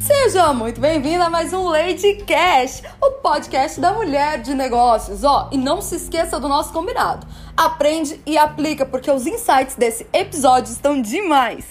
[0.00, 5.24] Seja muito bem-vindo a mais um Lady Cash, o podcast da mulher de negócios.
[5.24, 7.26] Ó, oh, e não se esqueça do nosso combinado.
[7.56, 11.66] Aprende e aplica, porque os insights desse episódio estão demais.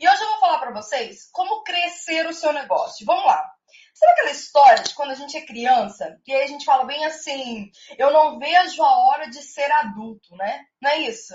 [0.00, 3.04] E hoje eu vou falar para vocês como crescer o seu negócio.
[3.04, 3.57] Vamos lá.
[3.98, 6.20] Sabe aquela história de quando a gente é criança?
[6.24, 7.68] E aí a gente fala bem assim:
[7.98, 10.60] eu não vejo a hora de ser adulto, né?
[10.80, 11.34] Não é isso?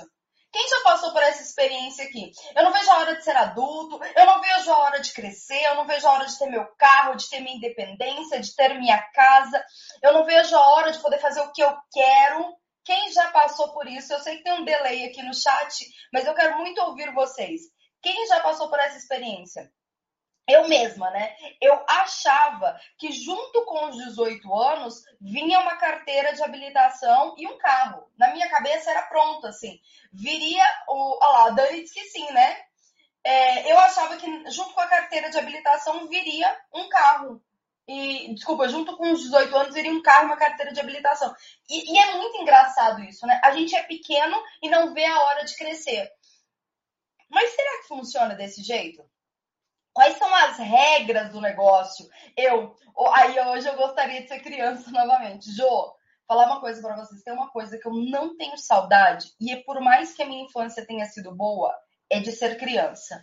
[0.49, 2.31] Quem já passou por essa experiência aqui?
[2.55, 5.61] Eu não vejo a hora de ser adulto, eu não vejo a hora de crescer,
[5.65, 8.73] eu não vejo a hora de ter meu carro, de ter minha independência, de ter
[8.75, 9.61] minha casa,
[10.01, 12.55] eu não vejo a hora de poder fazer o que eu quero.
[12.85, 14.13] Quem já passou por isso?
[14.13, 17.61] Eu sei que tem um delay aqui no chat, mas eu quero muito ouvir vocês.
[18.01, 19.69] Quem já passou por essa experiência?
[20.47, 21.35] Eu mesma, né?
[21.61, 27.57] Eu achava que junto com os 18 anos vinha uma carteira de habilitação e um
[27.57, 28.09] carro.
[28.17, 29.79] Na minha cabeça era pronto, assim.
[30.11, 31.17] Viria o.
[31.23, 32.61] Olha lá, a Dani disse que sim, né?
[33.23, 37.41] É, eu achava que junto com a carteira de habilitação viria um carro.
[37.87, 41.33] E, desculpa, junto com os 18 anos viria um carro e uma carteira de habilitação.
[41.69, 43.39] E, e é muito engraçado isso, né?
[43.43, 46.11] A gente é pequeno e não vê a hora de crescer.
[47.29, 49.03] Mas será que funciona desse jeito?
[49.93, 52.07] Quais são as regras do negócio?
[52.35, 52.75] Eu,
[53.13, 55.51] aí hoje eu gostaria de ser criança novamente.
[55.55, 55.93] Jo,
[56.27, 57.21] falar uma coisa para vocês.
[57.21, 60.85] Tem uma coisa que eu não tenho saudade, e por mais que a minha infância
[60.85, 61.73] tenha sido boa,
[62.09, 63.21] é de ser criança.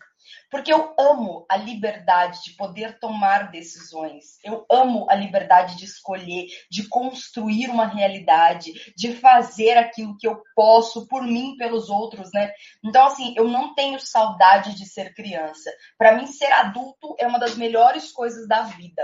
[0.51, 4.39] Porque eu amo a liberdade de poder tomar decisões.
[4.45, 10.43] Eu amo a liberdade de escolher, de construir uma realidade, de fazer aquilo que eu
[10.55, 12.53] posso por mim, pelos outros, né?
[12.85, 15.71] Então, assim, eu não tenho saudade de ser criança.
[15.97, 19.03] Para mim, ser adulto é uma das melhores coisas da vida.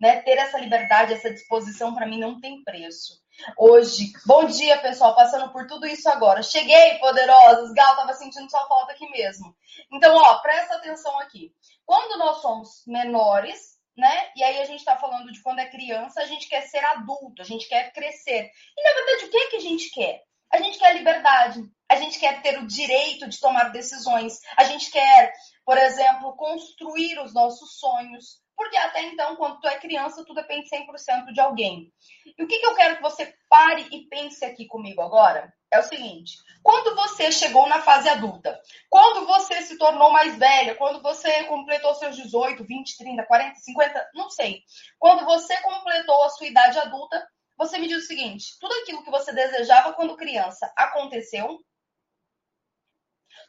[0.00, 0.20] Né?
[0.20, 3.23] Ter essa liberdade, essa disposição, para mim, não tem preço
[3.56, 4.12] hoje.
[4.26, 6.42] Bom dia, pessoal, passando por tudo isso agora.
[6.42, 7.72] Cheguei, poderosos.
[7.72, 9.54] Gal, tava sentindo sua falta aqui mesmo.
[9.92, 11.52] Então, ó, presta atenção aqui.
[11.84, 14.30] Quando nós somos menores, né?
[14.34, 17.42] E aí a gente tá falando de quando é criança, a gente quer ser adulto,
[17.42, 18.50] a gente quer crescer.
[18.76, 20.22] E na verdade, o que é que a gente quer?
[20.52, 24.90] A gente quer liberdade, a gente quer ter o direito de tomar decisões, a gente
[24.90, 25.32] quer,
[25.64, 30.68] por exemplo, construir os nossos sonhos, porque até então, quando tu é criança, tu depende
[30.68, 31.92] 100% de alguém.
[32.38, 35.78] E o que, que eu quero que você pare e pense aqui comigo agora é
[35.78, 41.02] o seguinte: quando você chegou na fase adulta, quando você se tornou mais velha, quando
[41.02, 44.62] você completou seus 18, 20, 30, 40, 50, não sei,
[44.98, 47.26] quando você completou a sua idade adulta,
[47.56, 51.58] você me diz o seguinte: tudo aquilo que você desejava quando criança aconteceu?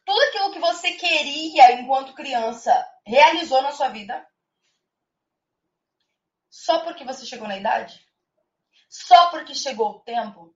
[0.04, 4.26] Tudo aquilo que você queria enquanto criança realizou na sua vida?
[6.56, 8.00] Só porque você chegou na idade?
[8.88, 10.56] Só porque chegou o tempo?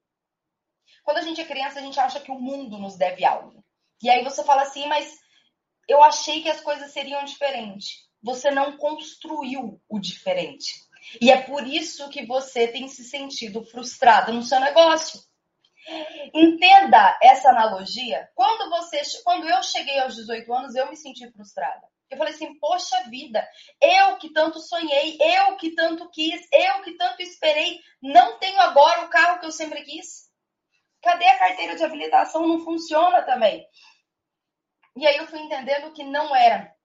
[1.03, 3.61] Quando a gente é criança, a gente acha que o mundo nos deve algo.
[4.01, 5.19] E aí você fala assim, mas
[5.89, 8.07] eu achei que as coisas seriam diferentes.
[8.23, 10.73] Você não construiu o diferente.
[11.19, 15.21] E é por isso que você tem se sentido frustrado no seu negócio.
[16.33, 18.29] Entenda essa analogia.
[18.35, 21.89] Quando você, quando eu cheguei aos 18 anos, eu me senti frustrada.
[22.09, 23.47] Eu falei assim, poxa vida,
[23.81, 29.05] eu que tanto sonhei, eu que tanto quis, eu que tanto esperei, não tenho agora
[29.05, 30.27] o carro que eu sempre quis.
[31.01, 32.47] Cadê a carteira de habilitação?
[32.47, 33.65] Não funciona também.
[34.97, 36.75] E aí eu fui entendendo que não era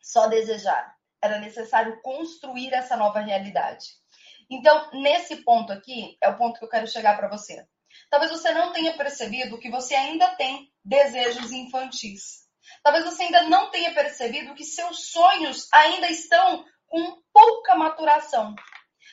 [0.00, 3.86] só desejar, era necessário construir essa nova realidade.
[4.50, 7.66] Então, nesse ponto aqui, é o ponto que eu quero chegar para você.
[8.10, 12.41] Talvez você não tenha percebido que você ainda tem desejos infantis.
[12.82, 18.54] Talvez você ainda não tenha percebido que seus sonhos ainda estão com pouca maturação.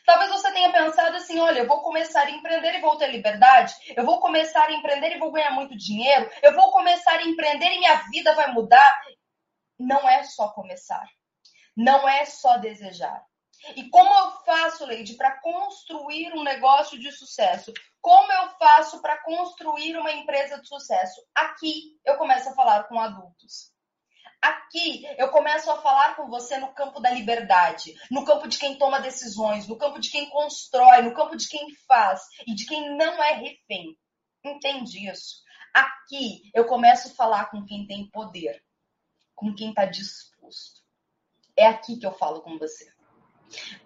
[0.05, 3.73] Talvez você tenha pensado assim: olha, eu vou começar a empreender e vou ter liberdade,
[3.95, 7.67] eu vou começar a empreender e vou ganhar muito dinheiro, eu vou começar a empreender
[7.67, 9.01] e minha vida vai mudar.
[9.77, 11.05] Não é só começar,
[11.75, 13.23] não é só desejar.
[13.75, 17.73] E como eu faço, Leide, para construir um negócio de sucesso?
[18.01, 21.21] Como eu faço para construir uma empresa de sucesso?
[21.35, 23.71] Aqui eu começo a falar com adultos.
[24.41, 28.77] Aqui eu começo a falar com você no campo da liberdade, no campo de quem
[28.77, 32.95] toma decisões, no campo de quem constrói, no campo de quem faz e de quem
[32.95, 33.97] não é refém.
[34.43, 35.43] Entende isso?
[35.73, 38.63] Aqui eu começo a falar com quem tem poder,
[39.35, 40.81] com quem está disposto.
[41.57, 42.89] É aqui que eu falo com você.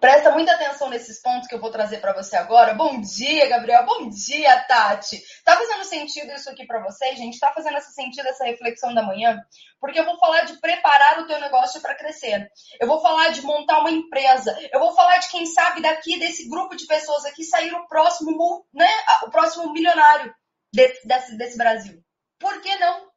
[0.00, 2.74] Presta muita atenção nesses pontos que eu vou trazer para você agora.
[2.74, 3.84] Bom dia, Gabriel.
[3.86, 5.22] Bom dia, Tati.
[5.44, 7.38] Tá fazendo sentido isso aqui para vocês, gente?
[7.38, 9.40] Tá fazendo esse sentido essa reflexão da manhã?
[9.80, 12.50] Porque eu vou falar de preparar o teu negócio para crescer.
[12.80, 14.56] Eu vou falar de montar uma empresa.
[14.72, 18.66] Eu vou falar de quem sabe daqui desse grupo de pessoas aqui sair o próximo,
[18.72, 18.90] né,
[19.22, 20.34] o próximo milionário
[20.72, 22.02] desse, desse, desse Brasil.
[22.38, 23.08] Por que não?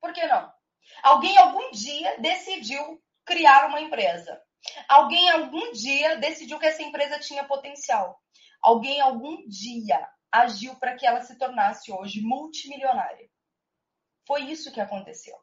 [0.00, 0.52] Por que não?
[1.02, 4.40] Alguém algum dia decidiu criar uma empresa.
[4.88, 8.20] Alguém algum dia decidiu que essa empresa tinha potencial.
[8.62, 13.28] Alguém algum dia agiu para que ela se tornasse hoje multimilionária.
[14.26, 15.36] Foi isso que aconteceu.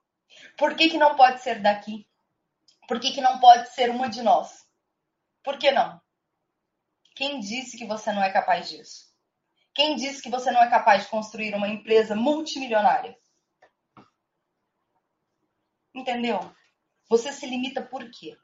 [0.57, 2.07] Por que, que não pode ser daqui?
[2.87, 4.67] Por que, que não pode ser uma de nós?
[5.43, 6.01] Por que não?
[7.15, 9.13] Quem disse que você não é capaz disso?
[9.73, 13.17] Quem disse que você não é capaz de construir uma empresa multimilionária?
[15.93, 16.39] Entendeu?
[17.09, 18.35] Você se limita por quê?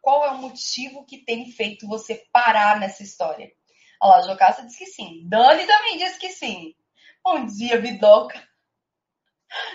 [0.00, 3.52] Qual é o motivo que tem feito você parar nessa história?
[4.00, 5.28] Olha lá, Jocasta disse que sim.
[5.28, 6.74] Dani também disse que sim.
[7.22, 8.42] Bom dia, Vidoca.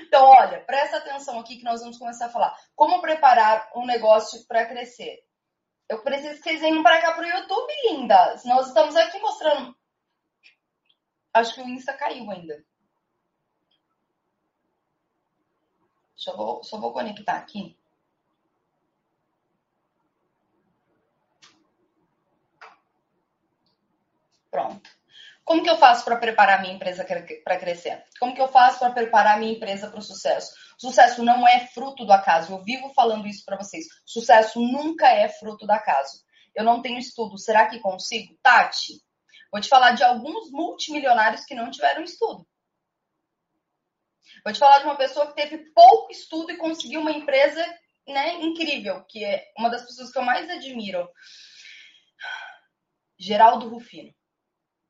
[0.01, 2.57] Então, olha, presta atenção aqui que nós vamos começar a falar.
[2.75, 5.23] Como preparar um negócio para crescer?
[5.87, 8.43] Eu preciso que vocês venham para cá para o YouTube, lindas.
[8.45, 9.75] Nós estamos aqui mostrando.
[11.33, 12.65] Acho que o Insta caiu ainda.
[16.15, 17.77] Só vou, só vou conectar aqui.
[24.55, 24.89] Pronto.
[25.43, 27.05] Como que eu faço para preparar minha empresa
[27.43, 28.05] para crescer?
[28.17, 30.55] Como que eu faço para preparar minha empresa para o sucesso?
[30.77, 32.53] Sucesso não é fruto do acaso.
[32.53, 33.85] Eu vivo falando isso para vocês.
[34.05, 36.23] Sucesso nunca é fruto do acaso.
[36.55, 37.37] Eu não tenho estudo.
[37.37, 38.33] Será que consigo?
[38.41, 38.93] Tati,
[39.51, 42.47] vou te falar de alguns multimilionários que não tiveram estudo.
[44.41, 47.61] Vou te falar de uma pessoa que teve pouco estudo e conseguiu uma empresa
[48.07, 51.09] né, incrível, que é uma das pessoas que eu mais admiro.
[53.19, 54.13] Geraldo Rufino.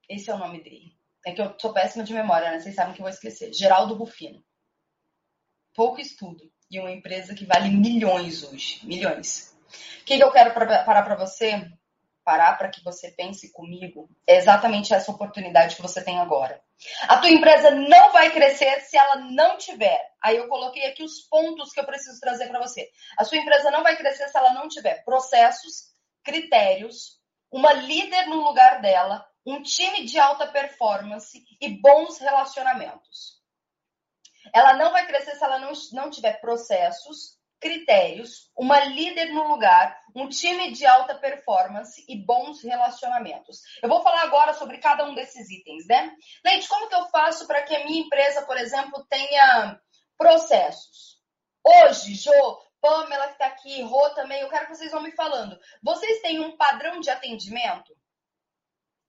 [0.10, 0.96] Esse é o nome dele.
[1.26, 2.60] É que eu sou péssima de memória, né?
[2.60, 3.54] Vocês sabem que eu vou esquecer.
[3.54, 4.44] Geraldo Rufino.
[5.74, 6.44] Pouco estudo.
[6.70, 8.86] E uma empresa que vale milhões hoje.
[8.86, 9.56] Milhões.
[10.02, 11.68] O que, que eu quero parar para você?
[12.24, 14.10] Parar para que você pense comigo.
[14.28, 16.62] É exatamente essa oportunidade que você tem agora.
[17.08, 20.00] A tua empresa não vai crescer se ela não tiver.
[20.22, 22.90] Aí eu coloquei aqui os pontos que eu preciso trazer para você.
[23.18, 25.94] A sua empresa não vai crescer se ela não tiver processos,
[26.24, 27.20] critérios,
[27.52, 33.36] uma líder no lugar dela, um time de alta performance e bons relacionamentos.
[34.54, 40.00] Ela não vai crescer se ela não, não tiver processos, critérios, uma líder no lugar,
[40.16, 43.62] um time de alta performance e bons relacionamentos.
[43.82, 46.16] Eu vou falar agora sobre cada um desses itens, né?
[46.44, 49.80] Leite, como que eu faço para que a minha empresa, por exemplo, tenha
[50.18, 51.20] processos?
[51.64, 55.60] Hoje, Jo, Pamela que está aqui, Rô também, eu quero que vocês vão me falando.
[55.82, 57.96] Vocês têm um padrão de atendimento?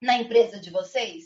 [0.00, 1.25] Na empresa de vocês?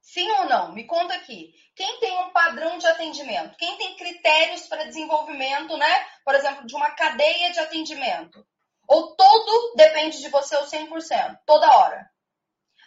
[0.00, 0.72] Sim ou não?
[0.72, 1.52] Me conta aqui.
[1.76, 3.56] Quem tem um padrão de atendimento?
[3.56, 6.06] Quem tem critérios para desenvolvimento, né?
[6.24, 8.46] Por exemplo, de uma cadeia de atendimento?
[8.88, 12.10] Ou tudo depende de você ao 100%, toda hora?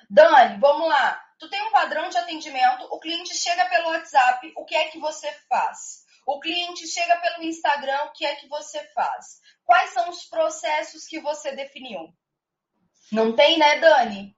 [0.09, 1.23] Dani, vamos lá.
[1.37, 4.99] Tu tem um padrão de atendimento, o cliente chega pelo WhatsApp, o que é que
[4.99, 6.03] você faz?
[6.25, 9.39] O cliente chega pelo Instagram, o que é que você faz?
[9.63, 12.13] Quais são os processos que você definiu?
[13.11, 14.35] Não tem, né, Dani?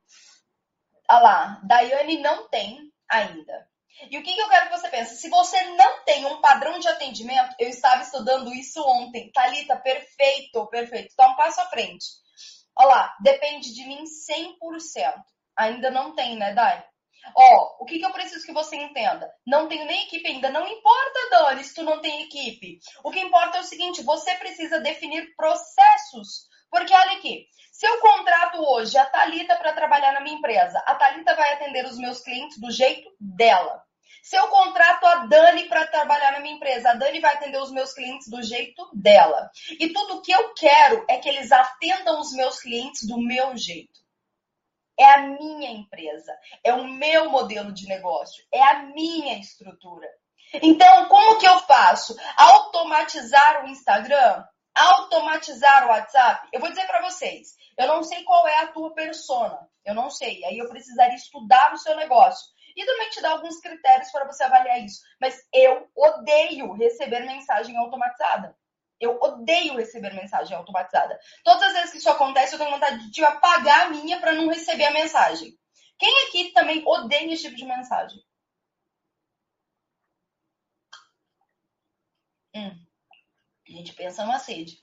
[1.10, 3.68] Olha lá, Daiane não tem ainda.
[4.10, 5.18] E o que, que eu quero que você pense?
[5.18, 9.32] Se você não tem um padrão de atendimento, eu estava estudando isso ontem.
[9.32, 11.16] Talita, perfeito, perfeito.
[11.16, 12.06] Tá um passo à frente.
[12.76, 15.14] Olha lá, depende de mim 100%.
[15.56, 16.84] Ainda não tem, né, Dai?
[17.38, 19.32] Ó, o que, que eu preciso que você entenda?
[19.46, 20.50] Não tenho nem equipe ainda.
[20.50, 22.80] Não importa, Dani, se tu não tem equipe.
[23.04, 26.48] O que importa é o seguinte: você precisa definir processos.
[26.74, 30.96] Porque olha aqui, se eu contrato hoje a Talita para trabalhar na minha empresa, a
[30.96, 33.84] Talita vai atender os meus clientes do jeito dela.
[34.24, 37.72] Se eu contrato a Dani para trabalhar na minha empresa, a Dani vai atender os
[37.72, 39.52] meus clientes do jeito dela.
[39.80, 44.02] E tudo que eu quero é que eles atendam os meus clientes do meu jeito.
[44.98, 50.10] É a minha empresa, é o meu modelo de negócio, é a minha estrutura.
[50.56, 52.16] Então, como que eu faço?
[52.36, 54.44] Automatizar o Instagram?
[54.76, 58.94] Automatizar o WhatsApp, eu vou dizer para vocês, eu não sei qual é a tua
[58.94, 63.32] persona, eu não sei, aí eu precisaria estudar o seu negócio e também te dar
[63.32, 65.02] alguns critérios para você avaliar isso.
[65.20, 68.56] Mas eu odeio receber mensagem automatizada.
[69.00, 71.20] Eu odeio receber mensagem automatizada.
[71.44, 74.48] Todas as vezes que isso acontece, eu tenho vontade de apagar a minha para não
[74.48, 75.58] receber a mensagem.
[76.00, 78.20] Quem aqui também odeia esse tipo de mensagem?
[82.56, 82.83] Hum.
[83.74, 84.78] A gente pensa numa sede.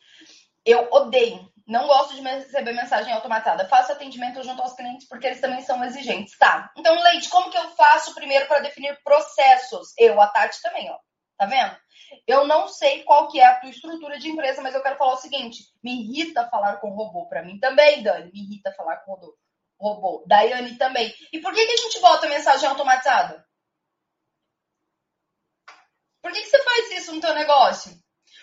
[0.65, 3.69] Eu odeio, não gosto de receber mensagem automatizada.
[3.69, 6.37] Faço atendimento junto aos clientes porque eles também são exigentes.
[6.37, 6.71] Tá.
[6.77, 9.95] Então, Leite, como que eu faço primeiro para definir processos?
[9.97, 10.99] Eu, a Tati também, ó.
[11.39, 11.75] Tá vendo?
[12.27, 15.15] Eu não sei qual que é a tua estrutura de empresa, mas eu quero falar
[15.15, 17.27] o seguinte: me irrita falar com robô.
[17.29, 19.17] Para mim também, Dani, me irrita falar com
[19.79, 20.25] robô.
[20.27, 21.15] Daiane também.
[21.33, 23.47] E por que, que a gente bota mensagem automatizada?
[26.21, 27.93] Por que, que você faz isso no teu negócio?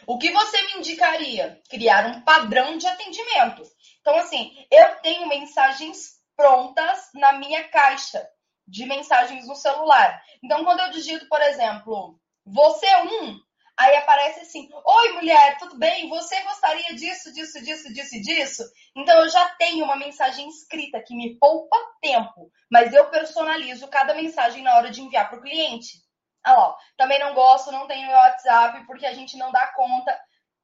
[0.06, 1.62] O que você me indicaria?
[1.70, 3.64] Criar um padrão de atendimento.
[4.02, 8.26] Então, assim, eu tenho mensagens prontas na minha caixa
[8.68, 10.22] de mensagens no celular.
[10.44, 13.40] Então, quando eu digito, por exemplo, você é um,
[13.78, 16.10] aí aparece assim: Oi, mulher, tudo bem?
[16.10, 18.64] Você gostaria disso, disso, disso, disso disso?
[18.96, 24.14] Então, eu já tenho uma mensagem escrita que me poupa tempo, mas eu personalizo cada
[24.14, 26.07] mensagem na hora de enviar para o cliente.
[26.48, 30.18] Ah também não gosto, não tenho WhatsApp porque a gente não dá conta.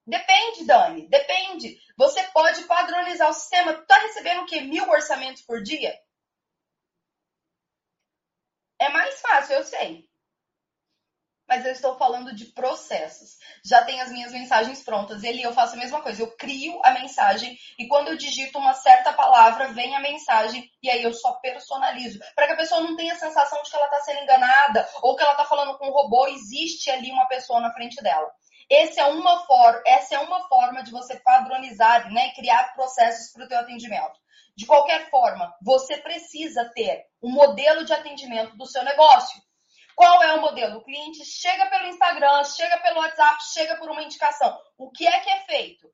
[0.05, 1.77] Depende, Dani, depende.
[1.97, 3.73] Você pode padronizar o sistema.
[3.73, 4.61] Tu tá recebendo o quê?
[4.61, 5.93] Mil orçamentos por dia?
[8.79, 10.07] É mais fácil, eu sei.
[11.53, 13.37] Mas eu estou falando de processos.
[13.63, 15.23] Já tem as minhas mensagens prontas.
[15.23, 16.23] Ele eu faço a mesma coisa.
[16.23, 20.89] Eu crio a mensagem e quando eu digito uma certa palavra, vem a mensagem e
[20.89, 22.17] aí eu só personalizo.
[22.35, 25.15] Para que a pessoa não tenha a sensação de que ela está sendo enganada ou
[25.15, 26.25] que ela está falando com um robô.
[26.25, 28.31] Existe ali uma pessoa na frente dela.
[28.67, 33.31] Esse é uma for essa é uma forma de você padronizar né, e criar processos
[33.31, 34.19] para o teu atendimento.
[34.57, 39.39] De qualquer forma, você precisa ter um modelo de atendimento do seu negócio.
[39.95, 40.77] Qual é o modelo?
[40.77, 44.57] O cliente chega pelo Instagram, chega pelo WhatsApp, chega por uma indicação.
[44.77, 45.87] O que é que é feito?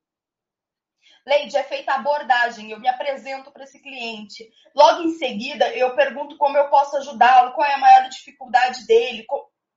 [1.26, 4.50] Leide, é feita a abordagem, eu me apresento para esse cliente.
[4.76, 9.26] Logo em seguida, eu pergunto como eu posso ajudá-lo, qual é a maior dificuldade dele,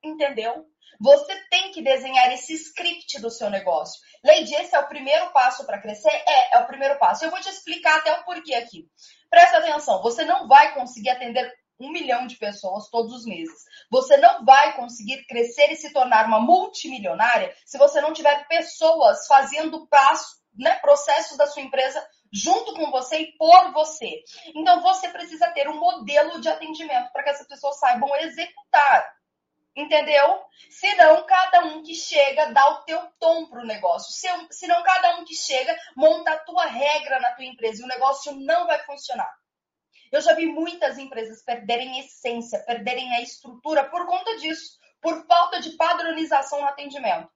[0.03, 0.65] entendeu?
[1.01, 4.01] Você tem que desenhar esse script do seu negócio.
[4.25, 6.11] Leide, esse é o primeiro passo para crescer?
[6.11, 7.25] É, é o primeiro passo.
[7.25, 8.87] Eu vou te explicar até o porquê aqui.
[9.29, 11.53] Presta atenção, você não vai conseguir atender
[11.83, 13.65] um milhão de pessoas todos os meses.
[13.91, 19.27] Você não vai conseguir crescer e se tornar uma multimilionária se você não tiver pessoas
[19.27, 24.23] fazendo passo, né, processos da sua empresa junto com você e por você.
[24.55, 29.23] Então você precisa ter um modelo de atendimento para que essas pessoas saibam executar.
[29.75, 30.43] Entendeu?
[30.69, 34.13] Senão, cada um que chega dá o teu tom para o negócio.
[34.51, 38.35] Senão, cada um que chega monta a tua regra na tua empresa e o negócio
[38.35, 39.31] não vai funcionar.
[40.13, 45.59] Eu já vi muitas empresas perderem essência, perderem a estrutura por conta disso, por falta
[45.61, 47.31] de padronização no atendimento.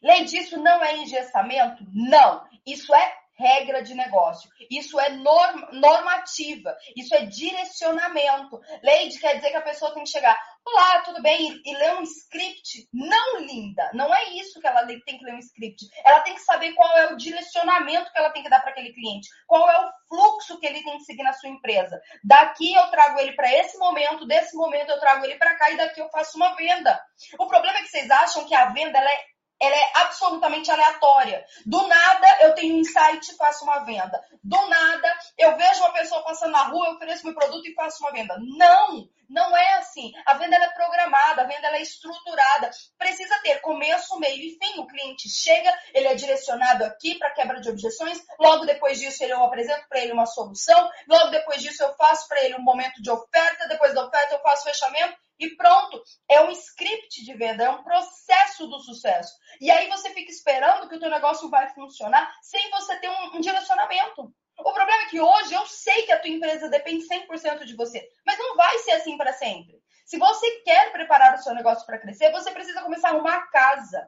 [0.00, 1.84] Lei disso não é engessamento?
[1.92, 2.46] Não.
[2.64, 4.50] Isso é regra de negócio.
[4.70, 6.76] Isso é norm, normativa.
[6.94, 8.60] Isso é direcionamento.
[8.82, 10.38] Lei quer dizer que a pessoa tem que chegar.
[10.64, 11.50] Olá, tudo bem?
[11.64, 12.86] E, e ler um script?
[12.92, 13.90] Não, linda.
[13.94, 15.88] Não é isso que ela tem que ler um script.
[16.04, 18.92] Ela tem que saber qual é o direcionamento que ela tem que dar para aquele
[18.92, 19.28] cliente.
[19.46, 22.02] Qual é o fluxo que ele tem que seguir na sua empresa.
[22.24, 25.76] Daqui eu trago ele para esse momento, desse momento eu trago ele para cá e
[25.76, 27.00] daqui eu faço uma venda.
[27.38, 29.30] O problema é que vocês acham que a venda ela é
[29.60, 31.44] ela é absolutamente aleatória.
[31.66, 34.20] Do nada eu tenho um insight e faço uma venda.
[34.42, 38.02] Do nada eu vejo uma pessoa passando na rua, eu ofereço meu produto e faço
[38.02, 38.36] uma venda.
[38.40, 40.12] Não, não é assim.
[40.24, 42.70] A venda é programada, a venda é estruturada.
[42.98, 44.80] Precisa ter começo, meio e fim.
[44.80, 48.18] O cliente chega, ele é direcionado aqui para quebra de objeções.
[48.38, 50.90] Logo depois disso eu apresento para ele uma solução.
[51.06, 53.68] Logo depois disso eu faço para ele um momento de oferta.
[53.68, 56.02] Depois da oferta eu faço fechamento e pronto.
[56.28, 59.34] É um script de venda, é um processo do sucesso.
[59.60, 63.36] E aí você fica esperando que o teu negócio vai funcionar sem você ter um,
[63.36, 64.32] um direcionamento.
[64.58, 68.06] O problema é que hoje eu sei que a tua empresa depende 100% de você,
[68.26, 69.80] mas não vai ser assim para sempre.
[70.04, 73.46] Se você quer preparar o seu negócio para crescer, você precisa começar a arrumar a
[73.46, 74.06] casa.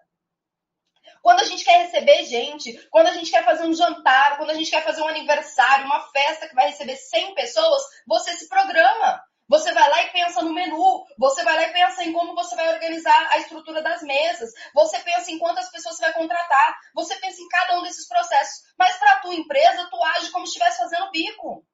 [1.22, 4.54] Quando a gente quer receber gente, quando a gente quer fazer um jantar, quando a
[4.54, 9.22] gente quer fazer um aniversário, uma festa que vai receber 100 pessoas, você se programa.
[9.52, 12.56] Você vai lá e pensa no menu, você vai lá e pensa em como você
[12.56, 17.14] vai organizar a estrutura das mesas, você pensa em quantas pessoas você vai contratar, você
[17.16, 18.62] pensa em cada um desses processos.
[18.78, 21.66] Mas para a tua empresa, tu age como se estivesse fazendo bico.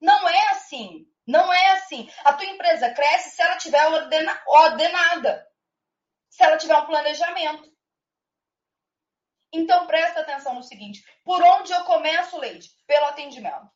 [0.00, 1.06] Não é assim.
[1.24, 2.10] Não é assim.
[2.24, 5.46] A tua empresa cresce se ela tiver ordena ordenada.
[6.30, 7.70] Se ela tiver um planejamento.
[9.52, 12.70] Então presta atenção no seguinte: por onde eu começo, Leite?
[12.88, 13.70] Pelo atendimento.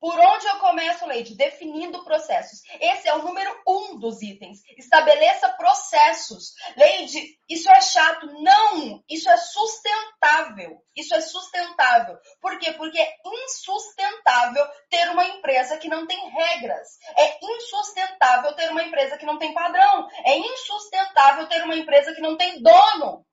[0.00, 1.36] Por onde eu começo, Leide?
[1.36, 2.62] Definindo processos.
[2.80, 4.60] Esse é o número um dos itens.
[4.78, 6.54] Estabeleça processos.
[6.74, 8.26] Leide, isso é chato.
[8.40, 9.04] Não!
[9.10, 10.82] Isso é sustentável.
[10.96, 12.18] Isso é sustentável.
[12.40, 12.72] Por quê?
[12.72, 13.14] Porque é
[13.44, 16.88] insustentável ter uma empresa que não tem regras.
[17.18, 20.08] É insustentável ter uma empresa que não tem padrão.
[20.24, 23.26] É insustentável ter uma empresa que não tem dono.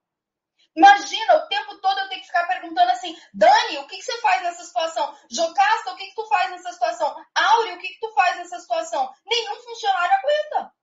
[0.78, 4.22] Imagina o tempo todo eu ter que ficar perguntando assim, Dani, o que, que você
[4.22, 5.12] faz nessa situação?
[5.28, 6.14] Jocasta, o que, que
[6.48, 7.16] faz nessa situação?
[7.36, 9.14] Áureo, o que, que tu faz nessa situação?
[9.26, 10.74] Nenhum funcionário aguenta.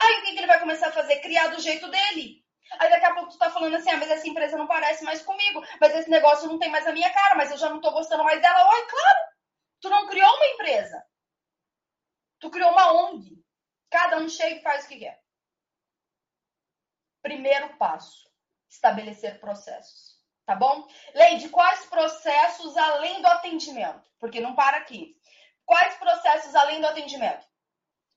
[0.00, 1.20] Aí o que, que ele vai começar a fazer?
[1.20, 2.42] Criar do jeito dele.
[2.78, 5.22] Aí daqui a pouco tu tá falando assim, ah, mas essa empresa não parece mais
[5.22, 7.92] comigo, mas esse negócio não tem mais a minha cara, mas eu já não tô
[7.92, 8.70] gostando mais dela.
[8.70, 9.18] Oi, claro,
[9.80, 11.04] tu não criou uma empresa.
[12.40, 13.42] Tu criou uma ONG.
[13.90, 15.22] Cada um chega e faz o que quer.
[17.20, 18.28] Primeiro passo:
[18.68, 20.11] estabelecer processos.
[20.46, 20.86] Tá bom?
[21.14, 24.02] Leide, quais processos além do atendimento?
[24.18, 25.14] Porque não para aqui.
[25.64, 27.46] Quais processos além do atendimento?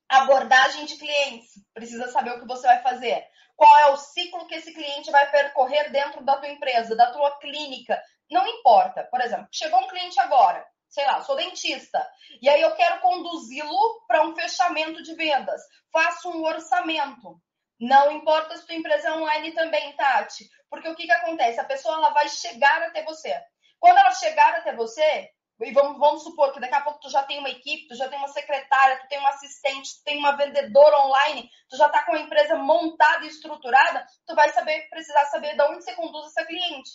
[0.10, 1.52] Abordagem de clientes.
[1.74, 3.26] Precisa saber o que você vai fazer.
[3.56, 7.38] Qual é o ciclo que esse cliente vai percorrer dentro da tua empresa, da tua
[7.40, 8.02] clínica.
[8.30, 9.04] Não importa.
[9.06, 10.66] Por exemplo, chegou um cliente agora
[10.96, 12.08] sei lá, sou dentista,
[12.42, 15.62] e aí eu quero conduzi-lo para um fechamento de vendas.
[15.92, 17.38] Faço um orçamento.
[17.80, 21.60] Não importa se tua empresa é online também, Tati, porque o que, que acontece?
[21.60, 23.34] A pessoa ela vai chegar até você.
[23.80, 25.30] Quando ela chegar até você,
[25.62, 28.08] e vamos, vamos supor que daqui a pouco tu já tem uma equipe, tu já
[28.10, 32.04] tem uma secretária, tu tem um assistente, tu tem uma vendedora online, tu já está
[32.06, 36.28] com a empresa montada e estruturada, tu vai saber, precisar saber de onde você conduz
[36.28, 36.90] essa cliente.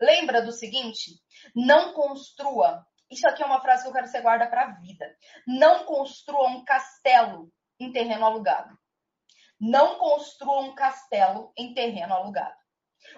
[0.00, 1.12] Lembra do seguinte?
[1.54, 4.70] Não construa isso aqui é uma frase que eu quero que você guarda para a
[4.80, 5.06] vida.
[5.46, 8.76] Não construa um castelo em terreno alugado.
[9.58, 12.56] Não construa um castelo em terreno alugado.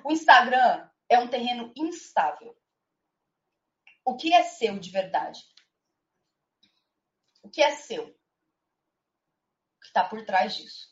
[0.04, 2.56] O Instagram é um terreno instável.
[4.04, 5.40] O que é seu de verdade?
[7.42, 8.04] O que é seu?
[8.04, 8.10] O
[9.80, 10.88] que está por trás disso?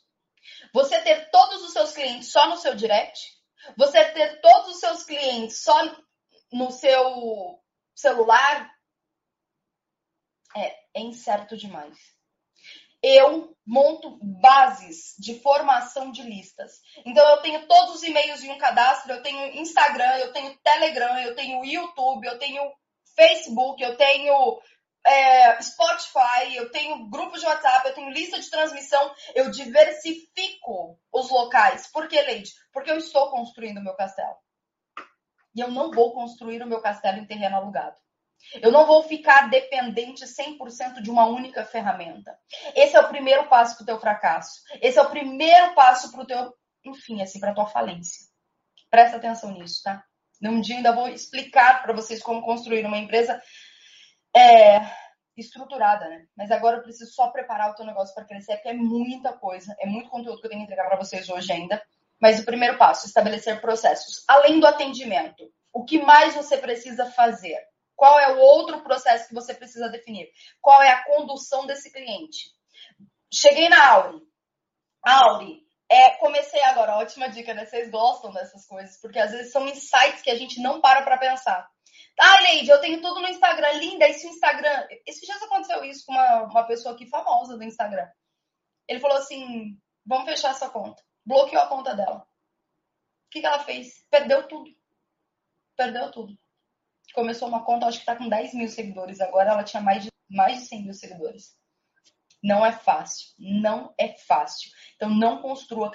[0.73, 3.37] Você ter todos os seus clientes só no seu direct?
[3.77, 5.77] Você ter todos os seus clientes só
[6.53, 7.63] no seu
[7.95, 8.73] celular,
[10.55, 12.16] é, é incerto demais.
[13.03, 16.81] Eu monto bases de formação de listas.
[17.05, 21.19] Então, eu tenho todos os e-mails em um cadastro, eu tenho Instagram, eu tenho Telegram,
[21.19, 22.63] eu tenho YouTube, eu tenho
[23.15, 24.61] Facebook, eu tenho
[25.07, 31.31] é, Spotify, eu tenho grupos de WhatsApp, eu tenho lista de transmissão, eu diversifico os
[31.31, 31.87] locais.
[31.93, 32.51] Por que, Leide?
[32.73, 34.37] Porque eu estou construindo o meu castelo.
[35.55, 37.97] E eu não vou construir o meu castelo em terreno alugado.
[38.61, 42.37] Eu não vou ficar dependente 100% de uma única ferramenta.
[42.75, 44.63] Esse é o primeiro passo para o teu fracasso.
[44.81, 48.27] Esse é o primeiro passo para o teu, enfim, assim, para tua falência.
[48.91, 50.05] Presta atenção nisso, tá?
[50.41, 53.41] Num dia ainda vou explicar para vocês como construir uma empresa
[54.35, 54.81] é,
[55.37, 56.27] estruturada, né?
[56.37, 59.75] Mas agora eu preciso só preparar o teu negócio para crescer, porque é muita coisa,
[59.81, 61.83] é muito conteúdo que eu tenho que entregar para vocês hoje ainda.
[62.21, 64.25] Mas o primeiro passo, estabelecer processos.
[64.27, 67.59] Além do atendimento, o que mais você precisa fazer?
[67.97, 70.31] Qual é o outro processo que você precisa definir?
[70.61, 72.51] Qual é a condução desse cliente?
[73.33, 74.21] Cheguei na Auri.
[75.03, 77.65] Auri, é, comecei agora, ótima dica, né?
[77.65, 81.17] Vocês gostam dessas coisas, porque às vezes são insights que a gente não para para
[81.17, 81.67] pensar.
[82.21, 84.87] Ah, Leide, eu tenho tudo no Instagram, linda, esse Instagram.
[85.07, 88.09] Esses dias aconteceu isso com uma, uma pessoa aqui famosa do Instagram.
[88.87, 91.03] Ele falou assim: vamos fechar essa conta.
[91.25, 92.19] Bloqueou a conta dela.
[92.19, 94.05] O que, que ela fez?
[94.11, 94.71] Perdeu tudo.
[95.77, 96.39] Perdeu tudo
[97.15, 100.11] começou uma conta, acho que está com 10 mil seguidores agora, ela tinha mais de,
[100.29, 101.57] mais de 100 mil seguidores.
[102.43, 104.71] Não é fácil, não é fácil.
[104.95, 105.91] Então, não construa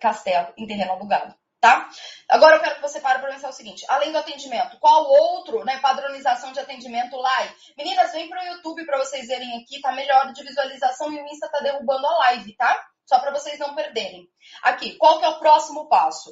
[0.00, 1.88] castelo em terreno alugado, tá?
[2.28, 5.64] Agora eu quero que você pare para pensar o seguinte: além do atendimento, qual outro,
[5.64, 7.54] né, padronização de atendimento live?
[7.76, 11.26] Meninas, vem para o YouTube para vocês verem aqui, tá melhor de visualização e o
[11.26, 12.86] Insta tá derrubando a live, tá?
[13.04, 14.28] Só para vocês não perderem.
[14.62, 16.30] Aqui, qual que é o próximo passo?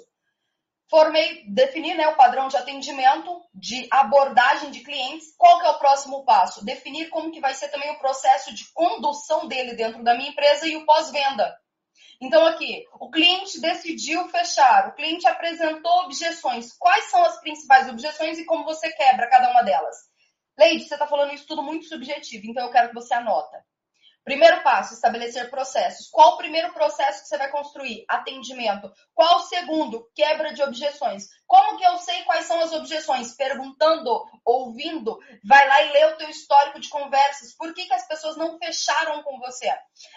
[0.90, 5.34] Formei, definir né, o padrão de atendimento, de abordagem de clientes.
[5.36, 6.64] Qual que é o próximo passo?
[6.64, 10.66] Definir como que vai ser também o processo de condução dele dentro da minha empresa
[10.66, 11.56] e o pós-venda.
[12.20, 16.72] Então aqui, o cliente decidiu fechar, o cliente apresentou objeções.
[16.76, 19.96] Quais são as principais objeções e como você quebra cada uma delas?
[20.58, 23.64] Leide, você está falando isso tudo muito subjetivo, então eu quero que você anota.
[24.28, 26.10] Primeiro passo, estabelecer processos.
[26.10, 28.04] Qual o primeiro processo que você vai construir?
[28.06, 28.92] Atendimento.
[29.14, 30.06] Qual o segundo?
[30.14, 31.28] Quebra de objeções.
[31.46, 33.34] Como que eu sei quais são as objeções?
[33.34, 37.56] Perguntando, ouvindo, vai lá e lê o teu histórico de conversas.
[37.56, 39.72] Por que, que as pessoas não fecharam com você?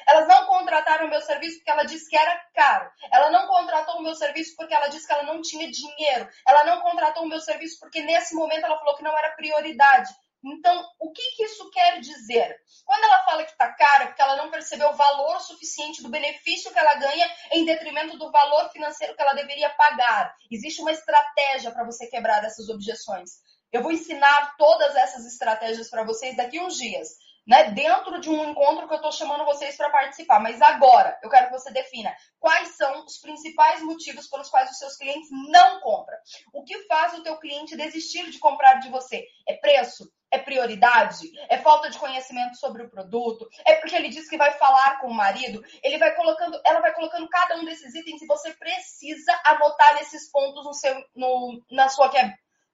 [0.06, 2.92] Elas não contrataram o meu serviço porque ela disse que era caro.
[3.14, 6.28] Ela não contratou o meu serviço porque ela disse que ela não tinha dinheiro.
[6.46, 10.14] Ela não contratou o meu serviço porque nesse momento ela falou que não era prioridade.
[10.44, 12.58] Então, o que, que isso quer dizer?
[12.84, 16.10] Quando ela fala que está cara, é porque ela não percebeu o valor suficiente do
[16.10, 20.36] benefício que ela ganha em detrimento do valor financeiro que ela deveria pagar.
[20.50, 23.30] Existe uma estratégia para você quebrar essas objeções.
[23.72, 27.08] Eu vou ensinar todas essas estratégias para vocês daqui uns dias,
[27.48, 27.72] né?
[27.72, 30.40] Dentro de um encontro que eu estou chamando vocês para participar.
[30.40, 34.78] Mas agora, eu quero que você defina quais são os principais motivos pelos quais os
[34.78, 36.18] seus clientes não compram.
[36.52, 39.24] O que faz o teu cliente desistir de comprar de você?
[39.48, 40.12] É preço?
[40.32, 41.30] É prioridade?
[41.50, 43.48] É falta de conhecimento sobre o produto?
[43.66, 45.64] É porque ele diz que vai falar com o marido?
[45.84, 50.32] Ele vai colocando, ela vai colocando cada um desses itens e você precisa anotar esses
[50.32, 52.10] pontos no seu, no, na sua,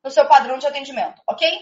[0.04, 1.60] no seu padrão de atendimento, ok?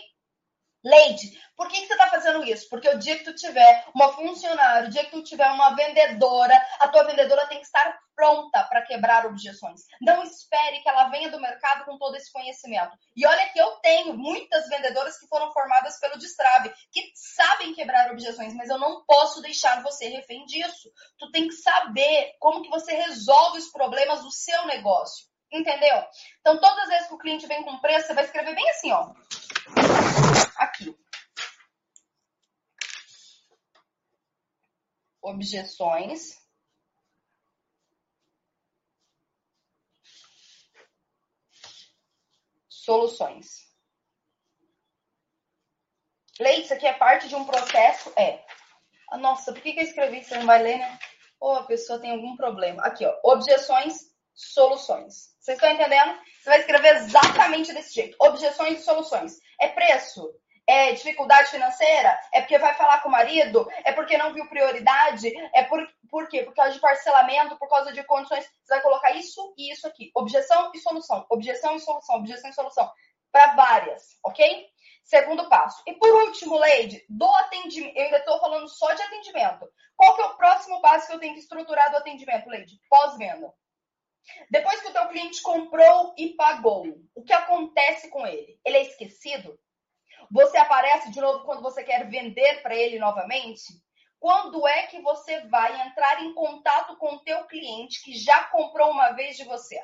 [0.85, 2.69] Leide, por que, que você está fazendo isso?
[2.69, 6.55] Porque o dia que tu tiver uma funcionária, o dia que tu tiver uma vendedora,
[6.79, 9.81] a tua vendedora tem que estar pronta para quebrar objeções.
[9.99, 12.95] Não espere que ela venha do mercado com todo esse conhecimento.
[13.15, 18.11] E olha que eu tenho muitas vendedoras que foram formadas pelo Destrave, que sabem quebrar
[18.11, 20.91] objeções, mas eu não posso deixar você refém disso.
[21.17, 25.25] Tu tem que saber como que você resolve os problemas do seu negócio.
[25.55, 26.03] Entendeu?
[26.41, 28.91] Então, todas as vezes que o cliente vem com preço, você vai escrever bem assim,
[28.91, 29.13] ó.
[30.57, 30.93] Aqui.
[35.21, 36.37] Objeções.
[42.67, 43.65] Soluções.
[46.37, 48.11] Leite, isso aqui é parte de um processo?
[48.17, 48.45] É.
[49.19, 50.21] Nossa, por que, que eu escrevi?
[50.21, 50.99] Você não vai ler, né?
[51.39, 52.83] Ou a pessoa tem algum problema.
[52.83, 53.17] Aqui, ó.
[53.23, 55.33] Objeções, soluções.
[55.39, 56.19] Vocês estão entendendo?
[56.41, 58.17] Você vai escrever exatamente desse jeito.
[58.19, 59.39] Objeções e soluções.
[59.59, 60.29] É preço?
[60.67, 62.19] É dificuldade financeira?
[62.33, 63.67] É porque vai falar com o marido?
[63.83, 65.31] É porque não viu prioridade?
[65.53, 66.43] É por, por quê?
[66.43, 68.43] Por causa de parcelamento, por causa de condições.
[68.43, 70.11] Você vai colocar isso e isso aqui.
[70.15, 71.25] Objeção e solução.
[71.29, 72.15] Objeção e solução.
[72.17, 72.91] Objeção e solução.
[73.31, 74.65] Para várias, ok?
[75.03, 75.83] Segundo passo.
[75.85, 77.95] E por último, Leide, do atendimento.
[77.95, 79.67] Eu ainda estou falando só de atendimento.
[79.95, 82.79] Qual que é o próximo passo que eu tenho que estruturar do atendimento, Leide?
[82.89, 83.53] Pós-venda.
[84.49, 88.59] Depois que o teu cliente comprou e pagou, o que acontece com ele?
[88.65, 89.59] Ele é esquecido?
[90.31, 93.63] Você aparece de novo quando você quer vender para ele novamente?
[94.19, 98.89] Quando é que você vai entrar em contato com o teu cliente que já comprou
[98.91, 99.79] uma vez de você?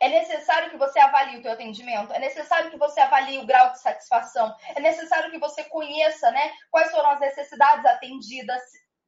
[0.00, 3.70] É necessário que você avalie o teu atendimento, é necessário que você avalie o grau
[3.70, 8.62] de satisfação, é necessário que você conheça, né, quais foram as necessidades atendidas.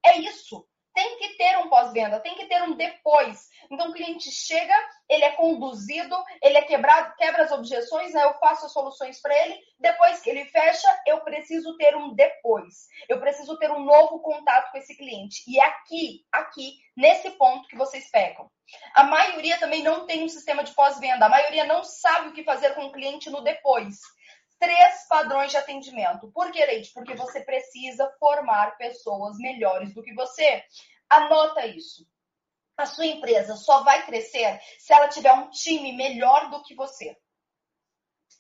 [0.05, 3.49] É isso tem que ter um pós-venda, tem que ter um depois.
[3.71, 4.75] Então o cliente chega,
[5.09, 8.25] ele é conduzido, ele é quebrado, quebra as objeções, né?
[8.25, 9.57] eu faço as soluções para ele.
[9.79, 12.89] Depois que ele fecha, eu preciso ter um depois.
[13.09, 15.45] Eu preciso ter um novo contato com esse cliente.
[15.47, 18.51] E é aqui, aqui, nesse ponto que vocês pecam.
[18.93, 21.27] A maioria também não tem um sistema de pós-venda.
[21.27, 24.01] A maioria não sabe o que fazer com o cliente no depois
[24.59, 26.31] três padrões de atendimento.
[26.33, 26.93] Por que, Leite?
[26.93, 30.65] Porque você precisa formar pessoas melhores do que você.
[31.09, 32.07] Anota isso.
[32.77, 37.17] A sua empresa só vai crescer se ela tiver um time melhor do que você.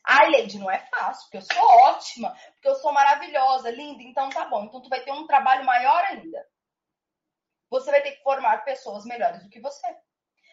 [0.05, 4.31] Ai, Leide, não é fácil, porque eu sou ótima, porque eu sou maravilhosa, linda, então
[4.31, 4.65] tá bom.
[4.65, 6.47] Então tu vai ter um trabalho maior ainda.
[7.71, 9.87] Você vai ter que formar pessoas melhores do que você.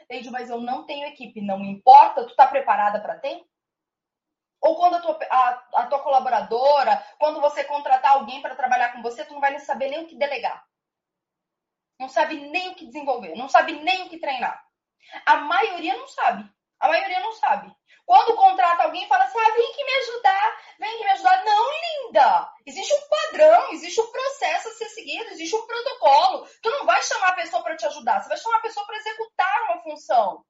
[0.10, 1.42] Leide, mas eu não tenho equipe.
[1.42, 3.46] Não importa, tu tá preparada para ter?
[4.66, 9.02] Ou quando a tua, a, a tua colaboradora, quando você contratar alguém para trabalhar com
[9.04, 10.66] você, tu não vai saber nem o que delegar.
[12.00, 14.60] Não sabe nem o que desenvolver, não sabe nem o que treinar.
[15.24, 16.50] A maioria não sabe.
[16.80, 17.72] A maioria não sabe.
[18.08, 21.46] Quando contrata alguém, fala assim: ah, vem aqui me ajudar, vem aqui me ajudar.
[21.46, 22.52] Não, linda!
[22.66, 26.48] Existe um padrão, existe um processo a ser seguido, existe um protocolo.
[26.64, 28.98] Tu não vai chamar a pessoa para te ajudar, você vai chamar a pessoa para
[28.98, 30.44] executar uma função.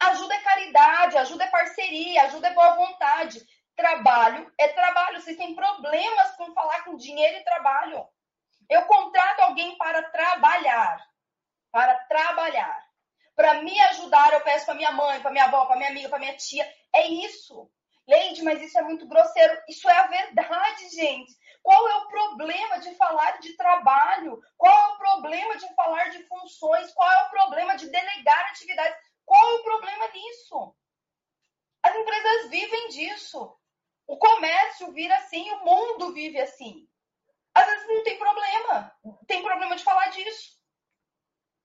[0.00, 3.44] Ajuda é caridade, ajuda é parceria, ajuda é boa vontade.
[3.74, 5.20] Trabalho é trabalho.
[5.20, 8.06] Vocês têm problemas com falar com dinheiro e trabalho.
[8.68, 11.06] Eu contrato alguém para trabalhar.
[11.72, 12.88] Para trabalhar.
[13.34, 16.18] Para me ajudar, eu peço para minha mãe, para minha avó, para minha amiga, para
[16.18, 16.68] minha tia.
[16.92, 17.70] É isso.
[18.06, 19.62] Leide, mas isso é muito grosseiro.
[19.68, 21.32] Isso é a verdade, gente.
[21.62, 24.40] Qual é o problema de falar de trabalho?
[24.56, 26.92] Qual é o problema de falar de funções?
[26.94, 28.96] Qual é o problema de delegar atividades?
[29.28, 30.74] Qual é o problema nisso?
[31.82, 33.54] As empresas vivem disso.
[34.06, 36.88] O comércio vira assim, o mundo vive assim.
[37.54, 38.96] Às vezes não tem problema.
[39.26, 40.56] Tem problema de falar disso.